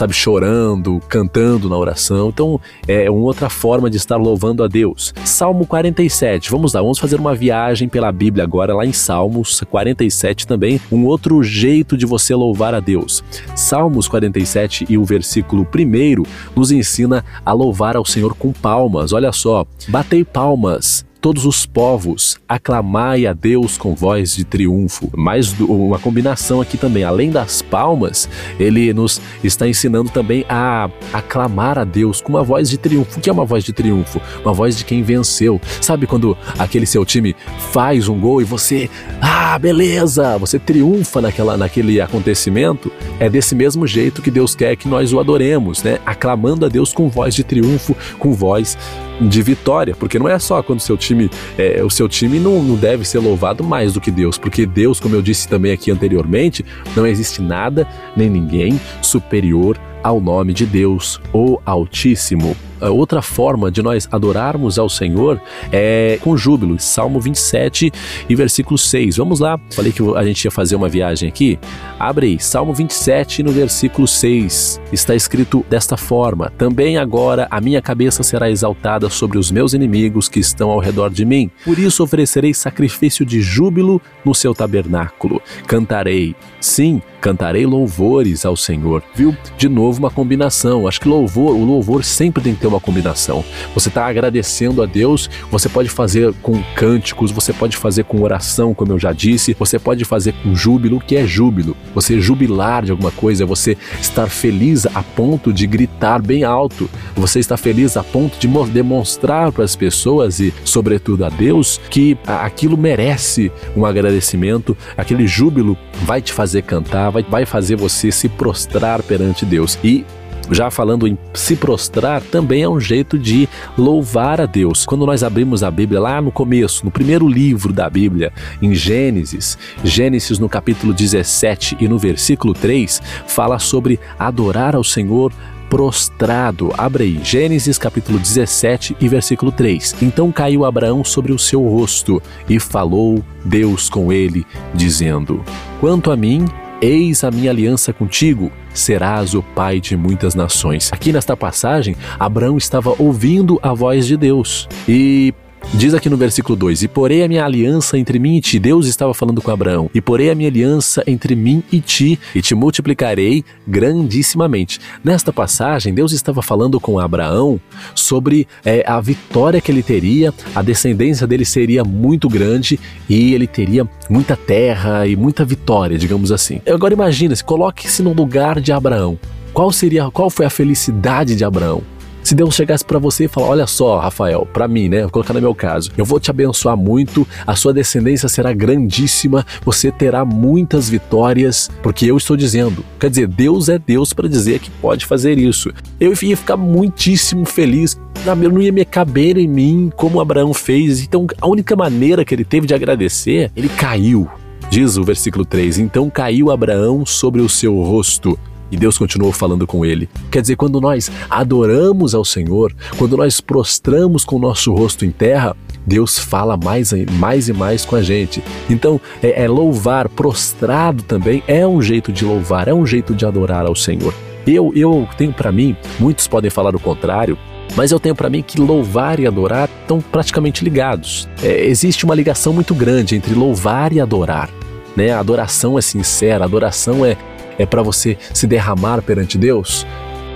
[0.00, 2.30] sabe, chorando, cantando na oração.
[2.30, 5.12] Então, é uma outra forma de estar louvando a Deus.
[5.26, 6.50] Salmo 47.
[6.50, 11.04] Vamos lá, vamos fazer uma viagem pela Bíblia agora, lá em Salmos 47 também, um
[11.04, 13.22] outro jeito de você louvar a Deus.
[13.54, 16.22] Salmos 47 e o versículo 1
[16.56, 19.12] nos ensina a louvar ao Senhor com palmas.
[19.12, 25.10] Olha só, batei palmas todos os povos, aclamai a Deus com voz de triunfo.
[25.14, 31.78] Mais uma combinação aqui também, além das palmas, ele nos está ensinando também a aclamar
[31.78, 33.18] a Deus com uma voz de triunfo.
[33.18, 34.20] O que é uma voz de triunfo?
[34.42, 35.60] Uma voz de quem venceu.
[35.80, 37.36] Sabe quando aquele seu time
[37.70, 38.88] faz um gol e você,
[39.20, 42.90] ah, beleza, você triunfa naquela, naquele acontecimento?
[43.18, 45.98] É desse mesmo jeito que Deus quer que nós o adoremos, né?
[46.06, 48.78] Aclamando a Deus com voz de triunfo, com voz
[49.20, 52.76] de vitória, porque não é só quando seu time, é, o seu time não, não
[52.76, 56.64] deve ser louvado mais do que Deus, porque Deus, como eu disse também aqui anteriormente,
[56.96, 62.56] não existe nada nem ninguém superior ao nome de Deus, o Altíssimo
[62.88, 65.40] outra forma de nós adorarmos ao Senhor
[65.70, 66.78] é com júbilo.
[66.78, 67.92] Salmo 27
[68.28, 69.16] e versículo 6.
[69.16, 69.60] Vamos lá.
[69.72, 71.58] Falei que a gente ia fazer uma viagem aqui.
[71.98, 74.80] Abre aí, Salmo 27 no versículo 6.
[74.92, 80.28] Está escrito desta forma: Também agora a minha cabeça será exaltada sobre os meus inimigos
[80.28, 81.50] que estão ao redor de mim.
[81.64, 85.42] Por isso oferecerei sacrifício de júbilo no seu tabernáculo.
[85.66, 89.02] Cantarei, sim, cantarei louvores ao Senhor.
[89.14, 89.36] Viu?
[89.56, 90.88] De novo uma combinação.
[90.88, 93.44] Acho que louvor, o louvor sempre tem que ter uma combinação.
[93.74, 98.74] Você está agradecendo a Deus, você pode fazer com cânticos, você pode fazer com oração,
[98.74, 101.00] como eu já disse, você pode fazer com júbilo.
[101.00, 101.76] Que é júbilo?
[101.94, 107.38] Você jubilar de alguma coisa, você estar feliz a ponto de gritar bem alto, você
[107.38, 112.76] está feliz a ponto de demonstrar para as pessoas e, sobretudo, a Deus que aquilo
[112.76, 119.02] merece um agradecimento, aquele júbilo vai te fazer cantar, vai, vai fazer você se prostrar
[119.02, 119.78] perante Deus.
[119.82, 120.04] E
[120.50, 124.84] já falando em se prostrar, também é um jeito de louvar a Deus.
[124.84, 129.56] Quando nós abrimos a Bíblia lá no começo, no primeiro livro da Bíblia, em Gênesis,
[129.84, 135.32] Gênesis no capítulo 17 e no versículo 3, fala sobre adorar ao Senhor
[135.70, 136.72] prostrado.
[136.76, 140.02] Abre aí, Gênesis capítulo 17 e versículo 3.
[140.02, 144.44] Então caiu Abraão sobre o seu rosto e falou Deus com ele,
[144.74, 145.42] dizendo:
[145.80, 146.44] Quanto a mim,
[146.82, 150.90] Eis a minha aliança contigo, serás o pai de muitas nações.
[150.90, 155.34] Aqui nesta passagem, Abraão estava ouvindo a voz de Deus e
[155.74, 158.58] Diz aqui no versículo 2: E porei a minha aliança entre mim e ti.
[158.58, 159.88] Deus estava falando com Abraão.
[159.94, 164.80] E porei a minha aliança entre mim e ti, e te multiplicarei grandissimamente.
[165.02, 167.60] Nesta passagem, Deus estava falando com Abraão
[167.94, 173.46] sobre é, a vitória que ele teria, a descendência dele seria muito grande e ele
[173.46, 176.60] teria muita terra e muita vitória, digamos assim.
[176.68, 179.18] Agora imagina, se coloque-se no lugar de Abraão.
[179.52, 181.82] Qual seria, qual foi a felicidade de Abraão?
[182.30, 185.00] Se Deus chegasse para você e falar: Olha só, Rafael, para mim, né?
[185.00, 189.44] Vou colocar no meu caso, eu vou te abençoar muito, a sua descendência será grandíssima,
[189.64, 192.84] você terá muitas vitórias, porque eu estou dizendo.
[193.00, 195.72] Quer dizer, Deus é Deus para dizer que pode fazer isso.
[195.98, 201.02] Eu ia ficar muitíssimo feliz, não ia me caber em mim como Abraão fez.
[201.02, 204.28] Então, a única maneira que ele teve de agradecer, ele caiu.
[204.70, 208.38] Diz o versículo 3: Então caiu Abraão sobre o seu rosto
[208.70, 210.08] e Deus continuou falando com ele.
[210.30, 215.10] Quer dizer, quando nós adoramos ao Senhor, quando nós prostramos com o nosso rosto em
[215.10, 215.56] terra,
[215.86, 218.42] Deus fala mais, mais e mais com a gente.
[218.68, 223.24] Então, é, é louvar prostrado também é um jeito de louvar, é um jeito de
[223.26, 224.14] adorar ao Senhor.
[224.46, 227.36] Eu, eu tenho para mim, muitos podem falar o contrário,
[227.76, 231.28] mas eu tenho para mim que louvar e adorar estão praticamente ligados.
[231.42, 234.50] É, existe uma ligação muito grande entre louvar e adorar.
[234.96, 235.12] Né?
[235.12, 237.16] A adoração é sincera, a adoração é,
[237.60, 239.86] é para você se derramar perante Deus.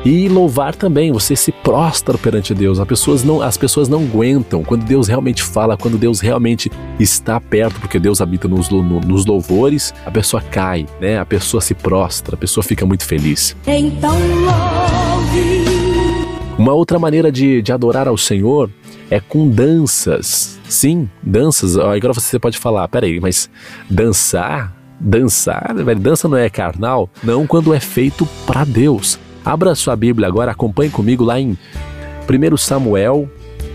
[0.05, 2.79] E louvar também, você se prostra perante Deus.
[2.79, 6.71] As pessoas, não, as pessoas não aguentam quando Deus realmente fala, quando Deus realmente
[7.01, 11.19] está perto, porque Deus habita nos, nos louvores, a pessoa cai, né?
[11.19, 13.57] A pessoa se prostra, a pessoa fica muito feliz.
[13.67, 15.65] Então louve.
[16.59, 18.71] Uma outra maneira de, de adorar ao Senhor
[19.11, 20.61] é com danças.
[20.69, 21.79] Sim, danças.
[21.79, 23.49] Agora você pode falar, peraí, mas
[23.89, 24.84] dançar?
[25.05, 27.11] Dançar, velho, dança não é carnal?
[27.23, 29.19] Não quando é feito para Deus.
[29.45, 31.59] Abra sua Bíblia agora, acompanhe comigo lá em
[32.27, 33.29] 1 Samuel,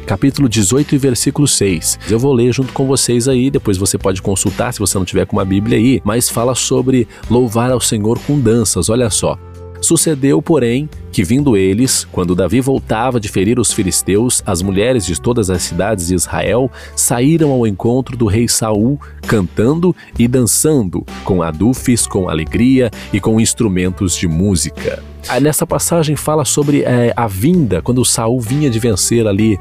[0.07, 1.99] capítulo 18 e versículo 6.
[2.09, 5.27] Eu vou ler junto com vocês aí, depois você pode consultar se você não tiver
[5.27, 8.89] com uma Bíblia aí, mas fala sobre louvar ao Senhor com danças.
[8.89, 9.37] Olha só.
[9.81, 15.19] Sucedeu, porém, que vindo eles, quando Davi voltava de ferir os filisteus, as mulheres de
[15.19, 21.41] todas as cidades de Israel saíram ao encontro do rei Saul, cantando e dançando, com
[21.41, 25.01] adufes, com alegria e com instrumentos de música.
[25.27, 29.59] Aí nessa passagem fala sobre é, a vinda, quando Saul vinha de vencer ali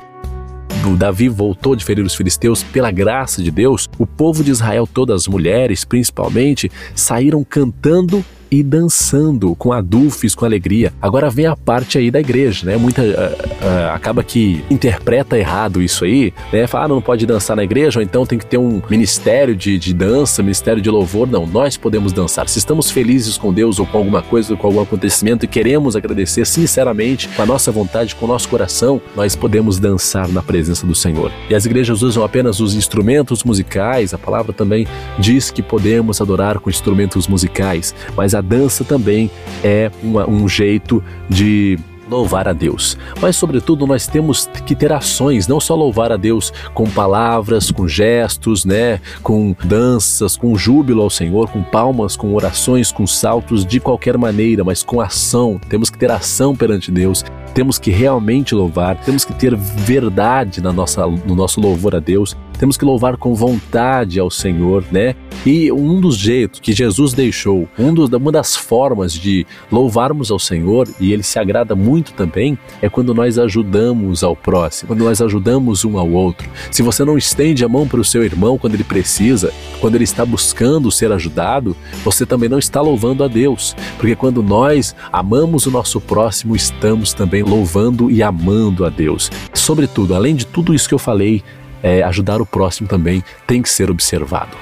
[0.96, 5.22] Davi voltou de ferir os filisteus pela graça de Deus, o povo de Israel, todas
[5.22, 10.92] as mulheres principalmente, saíram cantando e dançando com adufes, com alegria.
[11.00, 12.76] Agora vem a parte aí da igreja, né?
[12.76, 16.66] Muita uh, uh, acaba que interpreta errado isso aí, né?
[16.66, 19.78] Fala, ah, não pode dançar na igreja, ou então tem que ter um ministério de,
[19.78, 21.28] de dança, ministério de louvor.
[21.28, 22.48] Não, nós podemos dançar.
[22.48, 26.46] Se estamos felizes com Deus ou com alguma coisa, com algum acontecimento e queremos agradecer
[26.46, 30.94] sinceramente, com a nossa vontade, com o nosso coração, nós podemos dançar na presença do
[30.94, 31.30] Senhor.
[31.50, 34.86] E as igrejas usam apenas os instrumentos musicais, a palavra também
[35.18, 39.30] diz que podemos adorar com instrumentos musicais, mas a dança também
[39.62, 41.78] é uma, um jeito de
[42.08, 42.96] louvar a Deus.
[43.20, 47.86] Mas, sobretudo, nós temos que ter ações, não só louvar a Deus com palavras, com
[47.86, 53.78] gestos, né, com danças, com júbilo ao Senhor, com palmas, com orações, com saltos, de
[53.78, 55.60] qualquer maneira, mas com ação.
[55.68, 57.24] Temos que ter ação perante Deus
[57.54, 62.36] temos que realmente louvar, temos que ter verdade na nossa, no nosso louvor a Deus,
[62.58, 65.14] temos que louvar com vontade ao Senhor, né?
[65.46, 70.38] E um dos jeitos que Jesus deixou, um dos, uma das formas de louvarmos ao
[70.38, 75.22] Senhor, e ele se agrada muito também, é quando nós ajudamos ao próximo, quando nós
[75.22, 76.48] ajudamos um ao outro.
[76.70, 80.04] Se você não estende a mão para o seu irmão quando ele precisa, quando ele
[80.04, 85.66] está buscando ser ajudado, você também não está louvando a Deus, porque quando nós amamos
[85.66, 89.30] o nosso próximo, estamos também louvando e amando a Deus.
[89.54, 91.42] Sobretudo, além de tudo isso que eu falei,
[91.82, 94.56] é, ajudar o próximo também tem que ser observado.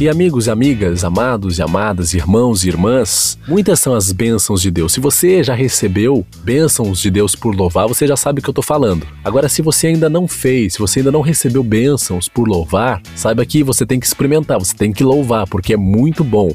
[0.00, 4.70] E amigos e amigas, amados e amadas, irmãos e irmãs, muitas são as bênçãos de
[4.70, 4.92] Deus.
[4.92, 8.52] Se você já recebeu bênçãos de Deus por louvar, você já sabe o que eu
[8.52, 9.04] estou falando.
[9.24, 13.44] Agora, se você ainda não fez, se você ainda não recebeu bênçãos por louvar, saiba
[13.44, 16.52] que você tem que experimentar, você tem que louvar, porque é muito bom.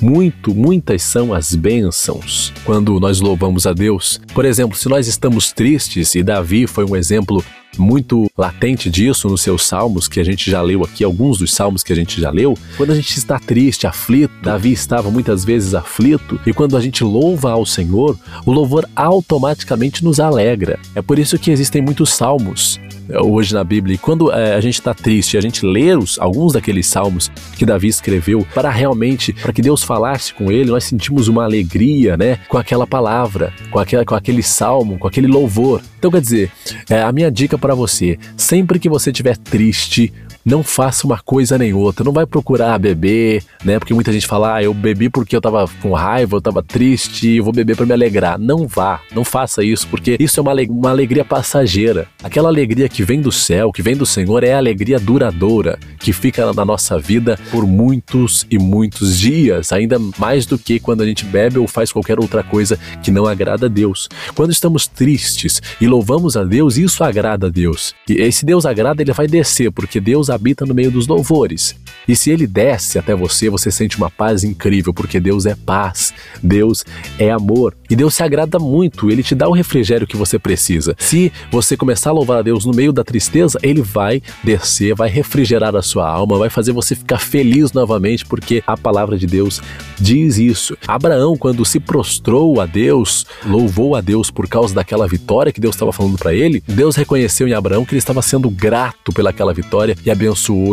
[0.00, 4.20] Muito, muitas são as bênçãos quando nós louvamos a Deus.
[4.34, 7.44] Por exemplo, se nós estamos tristes, e Davi foi um exemplo
[7.78, 11.82] muito latente disso nos seus salmos, que a gente já leu aqui, alguns dos salmos
[11.82, 12.58] que a gente já leu.
[12.76, 17.04] Quando a gente está triste, aflito, Davi estava muitas vezes aflito, e quando a gente
[17.04, 20.78] louva ao Senhor, o louvor automaticamente nos alegra.
[20.94, 23.94] É por isso que existem muitos salmos hoje na Bíblia.
[23.94, 27.66] E quando é, a gente está triste, a gente lê os, alguns daqueles salmos que
[27.66, 32.38] Davi escreveu para realmente, para que Deus falasse com ele, nós sentimos uma alegria, né,
[32.48, 35.82] com aquela palavra, com, aquela, com aquele salmo, com aquele louvor.
[35.98, 36.50] Então, quer dizer,
[36.90, 40.12] é, a minha dica para você, sempre que você estiver triste,
[40.44, 42.04] não faça uma coisa nem outra.
[42.04, 43.78] Não vai procurar beber, né?
[43.78, 47.36] Porque muita gente fala, ah, eu bebi porque eu tava com raiva, eu tava triste,
[47.36, 48.38] eu vou beber para me alegrar.
[48.38, 52.06] Não vá, não faça isso, porque isso é uma, uma alegria passageira.
[52.22, 56.12] Aquela alegria que vem do céu, que vem do Senhor, é a alegria duradoura, que
[56.12, 61.06] fica na nossa vida por muitos e muitos dias, ainda mais do que quando a
[61.06, 64.08] gente bebe ou faz qualquer outra coisa que não agrada a Deus.
[64.34, 67.94] Quando estamos tristes e louvamos a Deus, isso agrada a Deus.
[68.08, 71.74] E esse Deus agrada, ele vai descer, porque Deus habita no meio dos louvores.
[72.06, 76.12] E se ele desce até você, você sente uma paz incrível, porque Deus é paz,
[76.42, 76.84] Deus
[77.18, 77.74] é amor.
[77.88, 80.94] E Deus se agrada muito, ele te dá o refrigério que você precisa.
[80.98, 85.08] Se você começar a louvar a Deus no meio da tristeza, ele vai descer, vai
[85.08, 89.62] refrigerar a sua alma, vai fazer você ficar feliz novamente, porque a palavra de Deus
[89.98, 90.76] diz isso.
[90.86, 95.74] Abraão, quando se prostrou a Deus, louvou a Deus por causa daquela vitória que Deus
[95.74, 99.96] estava falando para ele, Deus reconheceu em Abraão que ele estava sendo grato pelaquela vitória
[100.04, 100.23] e abençoou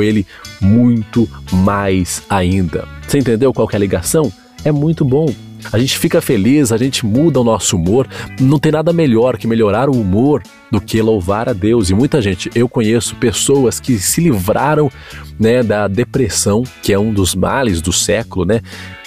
[0.01, 0.25] ele
[0.61, 2.87] muito mais ainda.
[3.07, 4.31] Você entendeu qual é a ligação?
[4.63, 5.33] É muito bom.
[5.71, 8.07] A gente fica feliz, a gente muda o nosso humor.
[8.39, 10.41] Não tem nada melhor que melhorar o humor
[10.71, 11.89] do que louvar a Deus.
[11.89, 14.91] E muita gente, eu conheço pessoas que se livraram
[15.39, 18.61] né, da depressão, que é um dos males do século, né?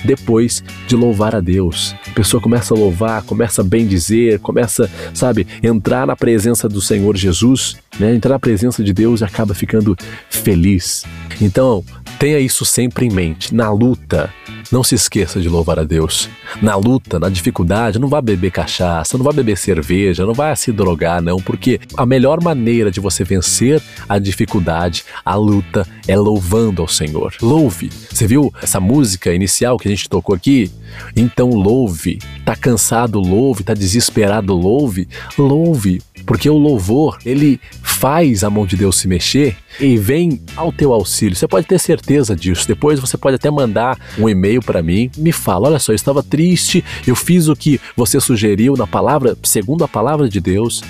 [0.05, 1.95] Depois de louvar a Deus.
[2.07, 6.81] A pessoa começa a louvar, começa a bem dizer, começa, sabe, entrar na presença do
[6.81, 8.15] Senhor Jesus, né?
[8.15, 9.97] Entrar na presença de Deus e acaba ficando
[10.29, 11.05] feliz.
[11.41, 11.85] Então,
[12.19, 13.55] tenha isso sempre em mente.
[13.55, 14.31] Na luta,
[14.71, 16.29] não se esqueça de louvar a Deus.
[16.63, 20.73] Na luta, na dificuldade, não vá beber cachaça, não vá beber cerveja, não vá se
[20.73, 26.83] drogar, não, porque a melhor maneira de você vencer a dificuldade, a luta, é louvando
[26.83, 27.35] ao Senhor.
[27.41, 27.91] Louve.
[28.11, 30.71] Você viu essa música inicial que a gente tocou aqui?
[31.17, 32.19] Então louve.
[32.45, 33.65] Tá cansado, louve.
[33.65, 35.09] Tá desesperado, louve.
[35.39, 36.01] Louve.
[36.27, 40.93] Porque o louvor, ele faz a mão de Deus se mexer e vem ao teu
[40.93, 41.37] auxílio.
[41.37, 42.67] Você pode ter certeza disso.
[42.67, 46.23] Depois você pode até mandar um e-mail para mim, me fala, olha só, eu estava
[46.23, 50.83] triste, eu fiz o que você sugeriu na palavra, segundo a palavra de Deus,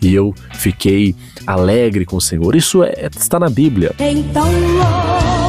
[0.00, 1.14] e eu fiquei
[1.46, 2.54] alegre com o Senhor.
[2.56, 3.94] Isso é, está na Bíblia.
[3.98, 5.41] Então.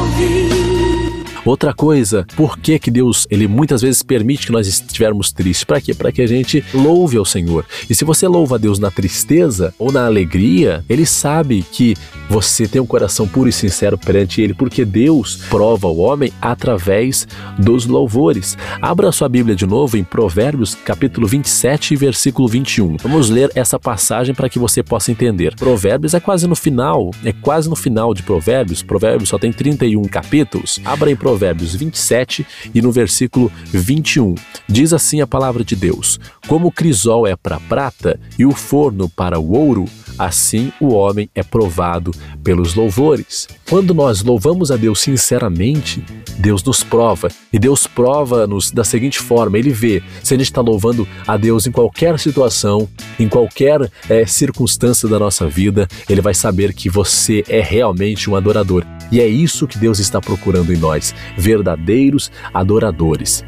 [1.44, 5.62] Outra coisa, por que que Deus, ele muitas vezes permite que nós estivermos tristes?
[5.62, 5.92] Para quê?
[5.92, 7.66] Para que a gente louve ao Senhor.
[7.88, 11.94] E se você louva a Deus na tristeza ou na alegria, ele sabe que
[12.30, 17.28] você tem um coração puro e sincero perante ele, porque Deus prova o homem através
[17.58, 18.56] dos louvores.
[18.80, 22.96] Abra sua Bíblia de novo em Provérbios, capítulo 27, versículo 21.
[23.02, 25.54] Vamos ler essa passagem para que você possa entender.
[25.56, 28.82] Provérbios é quase no final, é quase no final de Provérbios.
[28.82, 30.80] Provérbios só tem 31 capítulos.
[30.86, 34.36] Abra em Provérbios Provérbios 27 e no versículo 21.
[34.68, 39.08] Diz assim a palavra de Deus: Como o crisol é para prata e o forno
[39.08, 39.86] para o ouro,
[40.18, 42.10] assim o homem é provado
[42.42, 43.48] pelos louvores.
[43.68, 46.04] Quando nós louvamos a Deus sinceramente,
[46.38, 47.28] Deus nos prova.
[47.52, 51.66] E Deus prova-nos da seguinte forma: Ele vê se a gente está louvando a Deus
[51.66, 52.88] em qualquer situação,
[53.18, 58.36] em qualquer é, circunstância da nossa vida, Ele vai saber que você é realmente um
[58.36, 58.84] adorador.
[59.10, 63.44] E é isso que Deus está procurando em nós: verdadeiros adoradores.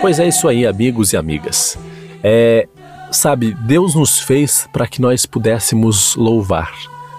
[0.00, 1.78] Pois é isso aí, amigos e amigas.
[2.24, 2.66] É,
[3.10, 6.72] sabe, Deus nos fez para que nós pudéssemos louvar.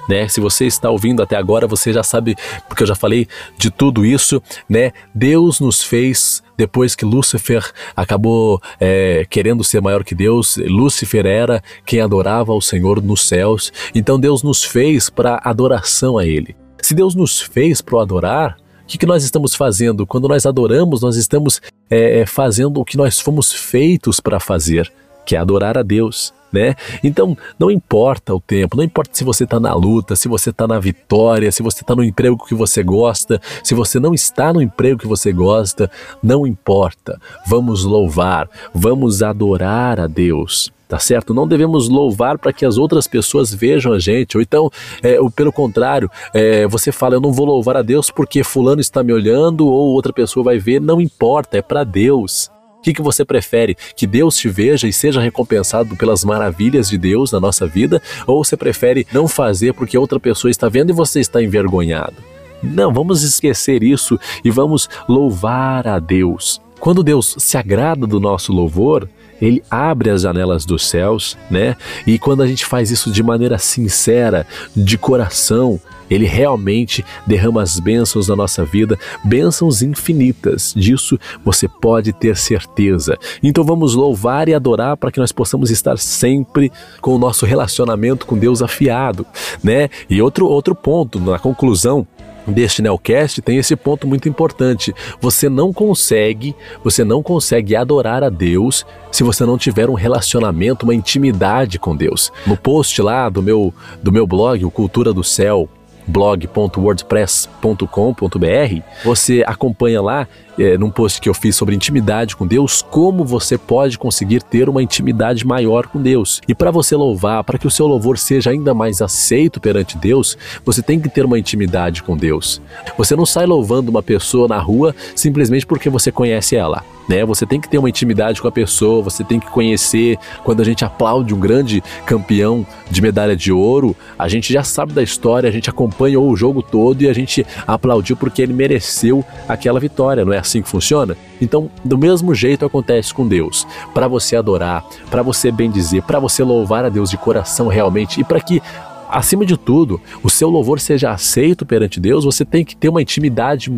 [0.10, 0.28] Né?
[0.28, 2.36] Se você está ouvindo até agora, você já sabe,
[2.68, 4.94] porque eu já falei de tudo isso, né?
[5.14, 10.58] Deus nos fez depois que Lúcifer acabou é, querendo ser maior que Deus.
[10.58, 13.72] Lúcifer era quem adorava ao Senhor nos céus.
[13.94, 16.56] Então Deus nos fez para adoração a Ele.
[16.82, 18.61] Se Deus nos fez para adorar, o
[18.92, 20.06] que, que nós estamos fazendo?
[20.06, 24.92] Quando nós adoramos, nós estamos é, é, fazendo o que nós fomos feitos para fazer,
[25.26, 26.34] que é adorar a Deus.
[26.52, 26.76] Né?
[27.02, 30.68] Então, não importa o tempo, não importa se você está na luta, se você está
[30.68, 34.62] na vitória, se você está no emprego que você gosta, se você não está no
[34.62, 35.90] emprego que você gosta,
[36.22, 37.18] não importa.
[37.48, 41.34] Vamos louvar, vamos adorar a Deus tá certo?
[41.34, 44.70] Não devemos louvar para que as outras pessoas vejam a gente, ou então,
[45.02, 48.82] é, ou pelo contrário, é, você fala, eu não vou louvar a Deus porque fulano
[48.82, 52.52] está me olhando ou outra pessoa vai ver, não importa, é para Deus.
[52.78, 53.78] O que, que você prefere?
[53.96, 58.02] Que Deus te veja e seja recompensado pelas maravilhas de Deus na nossa vida?
[58.28, 62.16] Ou você prefere não fazer porque outra pessoa está vendo e você está envergonhado?
[62.62, 66.60] Não, vamos esquecer isso e vamos louvar a Deus.
[66.82, 69.08] Quando Deus se agrada do nosso louvor,
[69.42, 71.76] ele abre as janelas dos céus, né?
[72.06, 75.80] E quando a gente faz isso de maneira sincera, de coração,
[76.14, 80.74] ele realmente derrama as bênçãos na nossa vida, bênçãos infinitas.
[80.76, 83.18] Disso você pode ter certeza.
[83.42, 86.70] Então vamos louvar e adorar para que nós possamos estar sempre
[87.00, 89.26] com o nosso relacionamento com Deus afiado,
[89.64, 89.90] né?
[90.10, 92.06] E outro outro ponto, na conclusão,
[92.48, 94.94] deste Nelcast tem esse ponto muito importante.
[95.20, 100.84] Você não consegue, você não consegue adorar a Deus se você não tiver um relacionamento,
[100.84, 102.32] uma intimidade com Deus.
[102.46, 105.70] No post lá do meu do meu blog, o Cultura do Céu,
[106.08, 110.28] blog.wordpress.com.br, você acompanha lá
[110.62, 114.70] é, num post que eu fiz sobre intimidade com Deus, como você pode conseguir ter
[114.70, 116.40] uma intimidade maior com Deus.
[116.48, 120.38] E para você louvar, para que o seu louvor seja ainda mais aceito perante Deus,
[120.64, 122.62] você tem que ter uma intimidade com Deus.
[122.98, 126.84] Você não sai louvando uma pessoa na rua simplesmente porque você conhece ela.
[127.08, 127.26] Né?
[127.26, 130.18] Você tem que ter uma intimidade com a pessoa, você tem que conhecer.
[130.44, 134.94] Quando a gente aplaude um grande campeão de medalha de ouro, a gente já sabe
[134.94, 139.26] da história, a gente acompanhou o jogo todo e a gente aplaudiu porque ele mereceu
[139.48, 141.18] aquela vitória, não é assim que funciona?
[141.42, 143.66] Então, do mesmo jeito acontece com Deus.
[143.94, 148.24] Para você adorar, para você bendizer, para você louvar a Deus de coração realmente e
[148.24, 148.62] para que
[149.10, 153.02] acima de tudo, o seu louvor seja aceito perante Deus, você tem que ter uma
[153.02, 153.72] intimidade,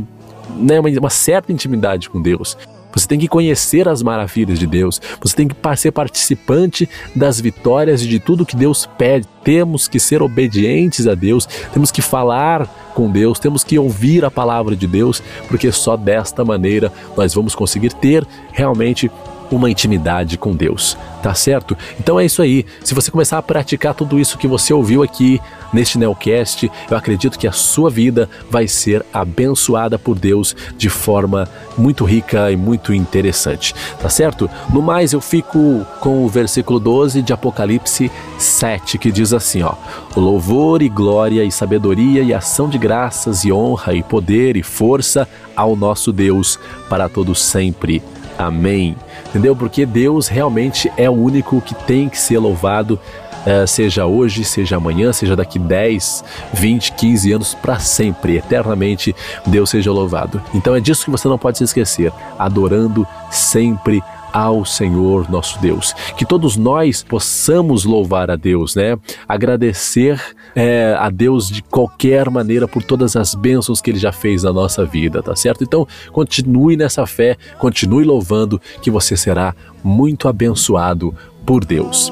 [0.55, 2.57] né, uma, uma certa intimidade com Deus.
[2.93, 5.01] Você tem que conhecer as maravilhas de Deus.
[5.21, 9.27] Você tem que ser participante das vitórias e de tudo que Deus pede.
[9.43, 11.45] Temos que ser obedientes a Deus.
[11.73, 13.39] Temos que falar com Deus.
[13.39, 18.25] Temos que ouvir a palavra de Deus, porque só desta maneira nós vamos conseguir ter
[18.51, 19.09] realmente
[19.55, 21.77] uma intimidade com Deus, tá certo?
[21.99, 22.65] Então é isso aí.
[22.83, 25.39] Se você começar a praticar tudo isso que você ouviu aqui
[25.71, 31.47] neste Neocast, eu acredito que a sua vida vai ser abençoada por Deus de forma
[31.77, 34.49] muito rica e muito interessante, tá certo?
[34.71, 39.73] No mais, eu fico com o versículo 12 de Apocalipse 7, que diz assim, ó:
[40.15, 45.27] Louvor e glória e sabedoria e ação de graças e honra e poder e força
[45.55, 48.01] ao nosso Deus para todos sempre.
[48.37, 48.95] Amém.
[49.29, 49.55] Entendeu?
[49.55, 52.99] Porque Deus realmente é o único que tem que ser louvado,
[53.45, 56.23] uh, seja hoje, seja amanhã, seja daqui 10,
[56.53, 59.15] 20, 15 anos, para sempre, eternamente,
[59.45, 60.41] Deus seja louvado.
[60.53, 64.03] Então é disso que você não pode se esquecer, adorando sempre
[64.33, 65.93] ao Senhor nosso Deus.
[66.17, 68.97] Que todos nós possamos louvar a Deus, né?
[69.27, 70.19] Agradecer
[70.55, 74.51] é, a Deus de qualquer maneira por todas as bênçãos que Ele já fez na
[74.51, 75.63] nossa vida, tá certo?
[75.63, 81.13] Então, continue nessa fé, continue louvando, que você será muito abençoado
[81.45, 82.11] por Deus.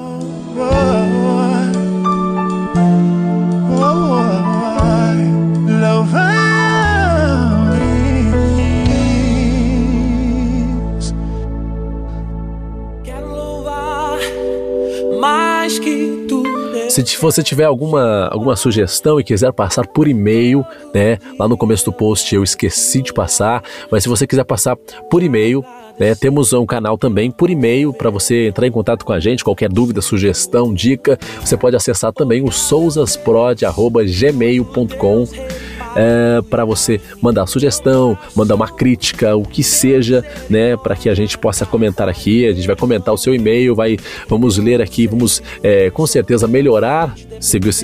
[16.90, 21.18] Se você tiver alguma, alguma sugestão e quiser passar por e-mail, né?
[21.40, 24.76] Lá no começo do post eu esqueci de passar, mas se você quiser passar
[25.10, 25.64] por e-mail,
[25.98, 29.42] né, temos um canal também por e-mail para você entrar em contato com a gente.
[29.44, 35.28] Qualquer dúvida, sugestão, dica, você pode acessar também o sousasprod.gmail.com
[35.96, 41.16] é, para você mandar sugestão, mandar uma crítica, o que seja, né, para que a
[41.16, 42.48] gente possa comentar aqui.
[42.48, 46.48] A gente vai comentar o seu e-mail, vai, vamos ler aqui, vamos é, com certeza
[46.48, 47.16] melhorar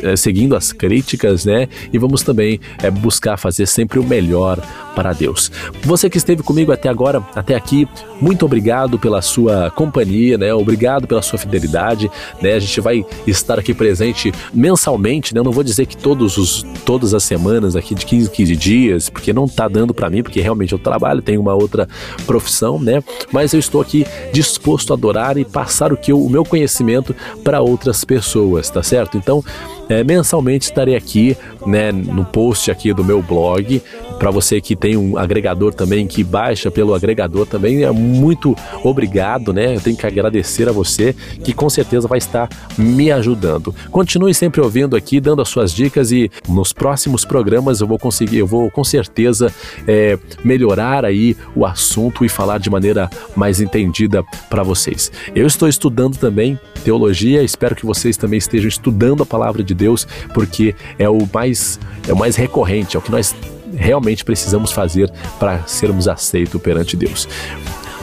[0.03, 1.67] é, seguindo as críticas, né?
[1.91, 4.61] E vamos também é, buscar fazer sempre o melhor
[4.97, 5.51] para Deus.
[5.83, 7.87] Você que esteve comigo até agora, até aqui,
[8.19, 10.51] muito obrigado pela sua companhia, né?
[10.51, 12.09] Obrigado pela sua fidelidade,
[12.41, 12.53] né?
[12.53, 15.39] A gente vai estar aqui presente mensalmente, né?
[15.39, 19.07] Eu não vou dizer que todos os todas as semanas aqui de 15 15 dias,
[19.07, 21.87] porque não tá dando para mim, porque realmente eu trabalho, tenho uma outra
[22.25, 23.03] profissão, né?
[23.31, 27.15] Mas eu estou aqui disposto a adorar e passar o que eu, o meu conhecimento
[27.43, 29.15] para outras pessoas, tá certo?
[29.15, 29.43] Então,
[29.89, 33.81] é, mensalmente estarei aqui, né, no post aqui do meu blog.
[34.19, 39.51] Para você que tem um agregador também, que baixa pelo agregador também, é muito obrigado,
[39.51, 39.75] né?
[39.75, 43.73] Eu tenho que agradecer a você, que com certeza vai estar me ajudando.
[43.91, 48.37] Continue sempre ouvindo aqui, dando as suas dicas e nos próximos programas eu vou conseguir,
[48.37, 49.51] eu vou com certeza
[49.87, 55.11] é, melhorar aí o assunto e falar de maneira mais entendida para vocês.
[55.35, 60.07] Eu estou estudando também teologia, espero que vocês também estejam estudando a palavra de Deus,
[60.33, 63.35] porque é o mais é o mais recorrente, é o que nós
[63.75, 67.27] realmente precisamos fazer para sermos aceitos perante Deus.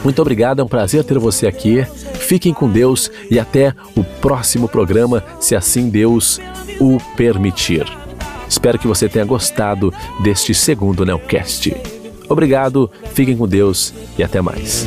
[0.03, 1.83] Muito obrigado, é um prazer ter você aqui.
[2.13, 6.39] Fiquem com Deus e até o próximo programa, se assim Deus
[6.79, 7.85] o permitir.
[8.47, 11.75] Espero que você tenha gostado deste segundo Neocast.
[12.29, 14.85] Obrigado, fiquem com Deus e até mais.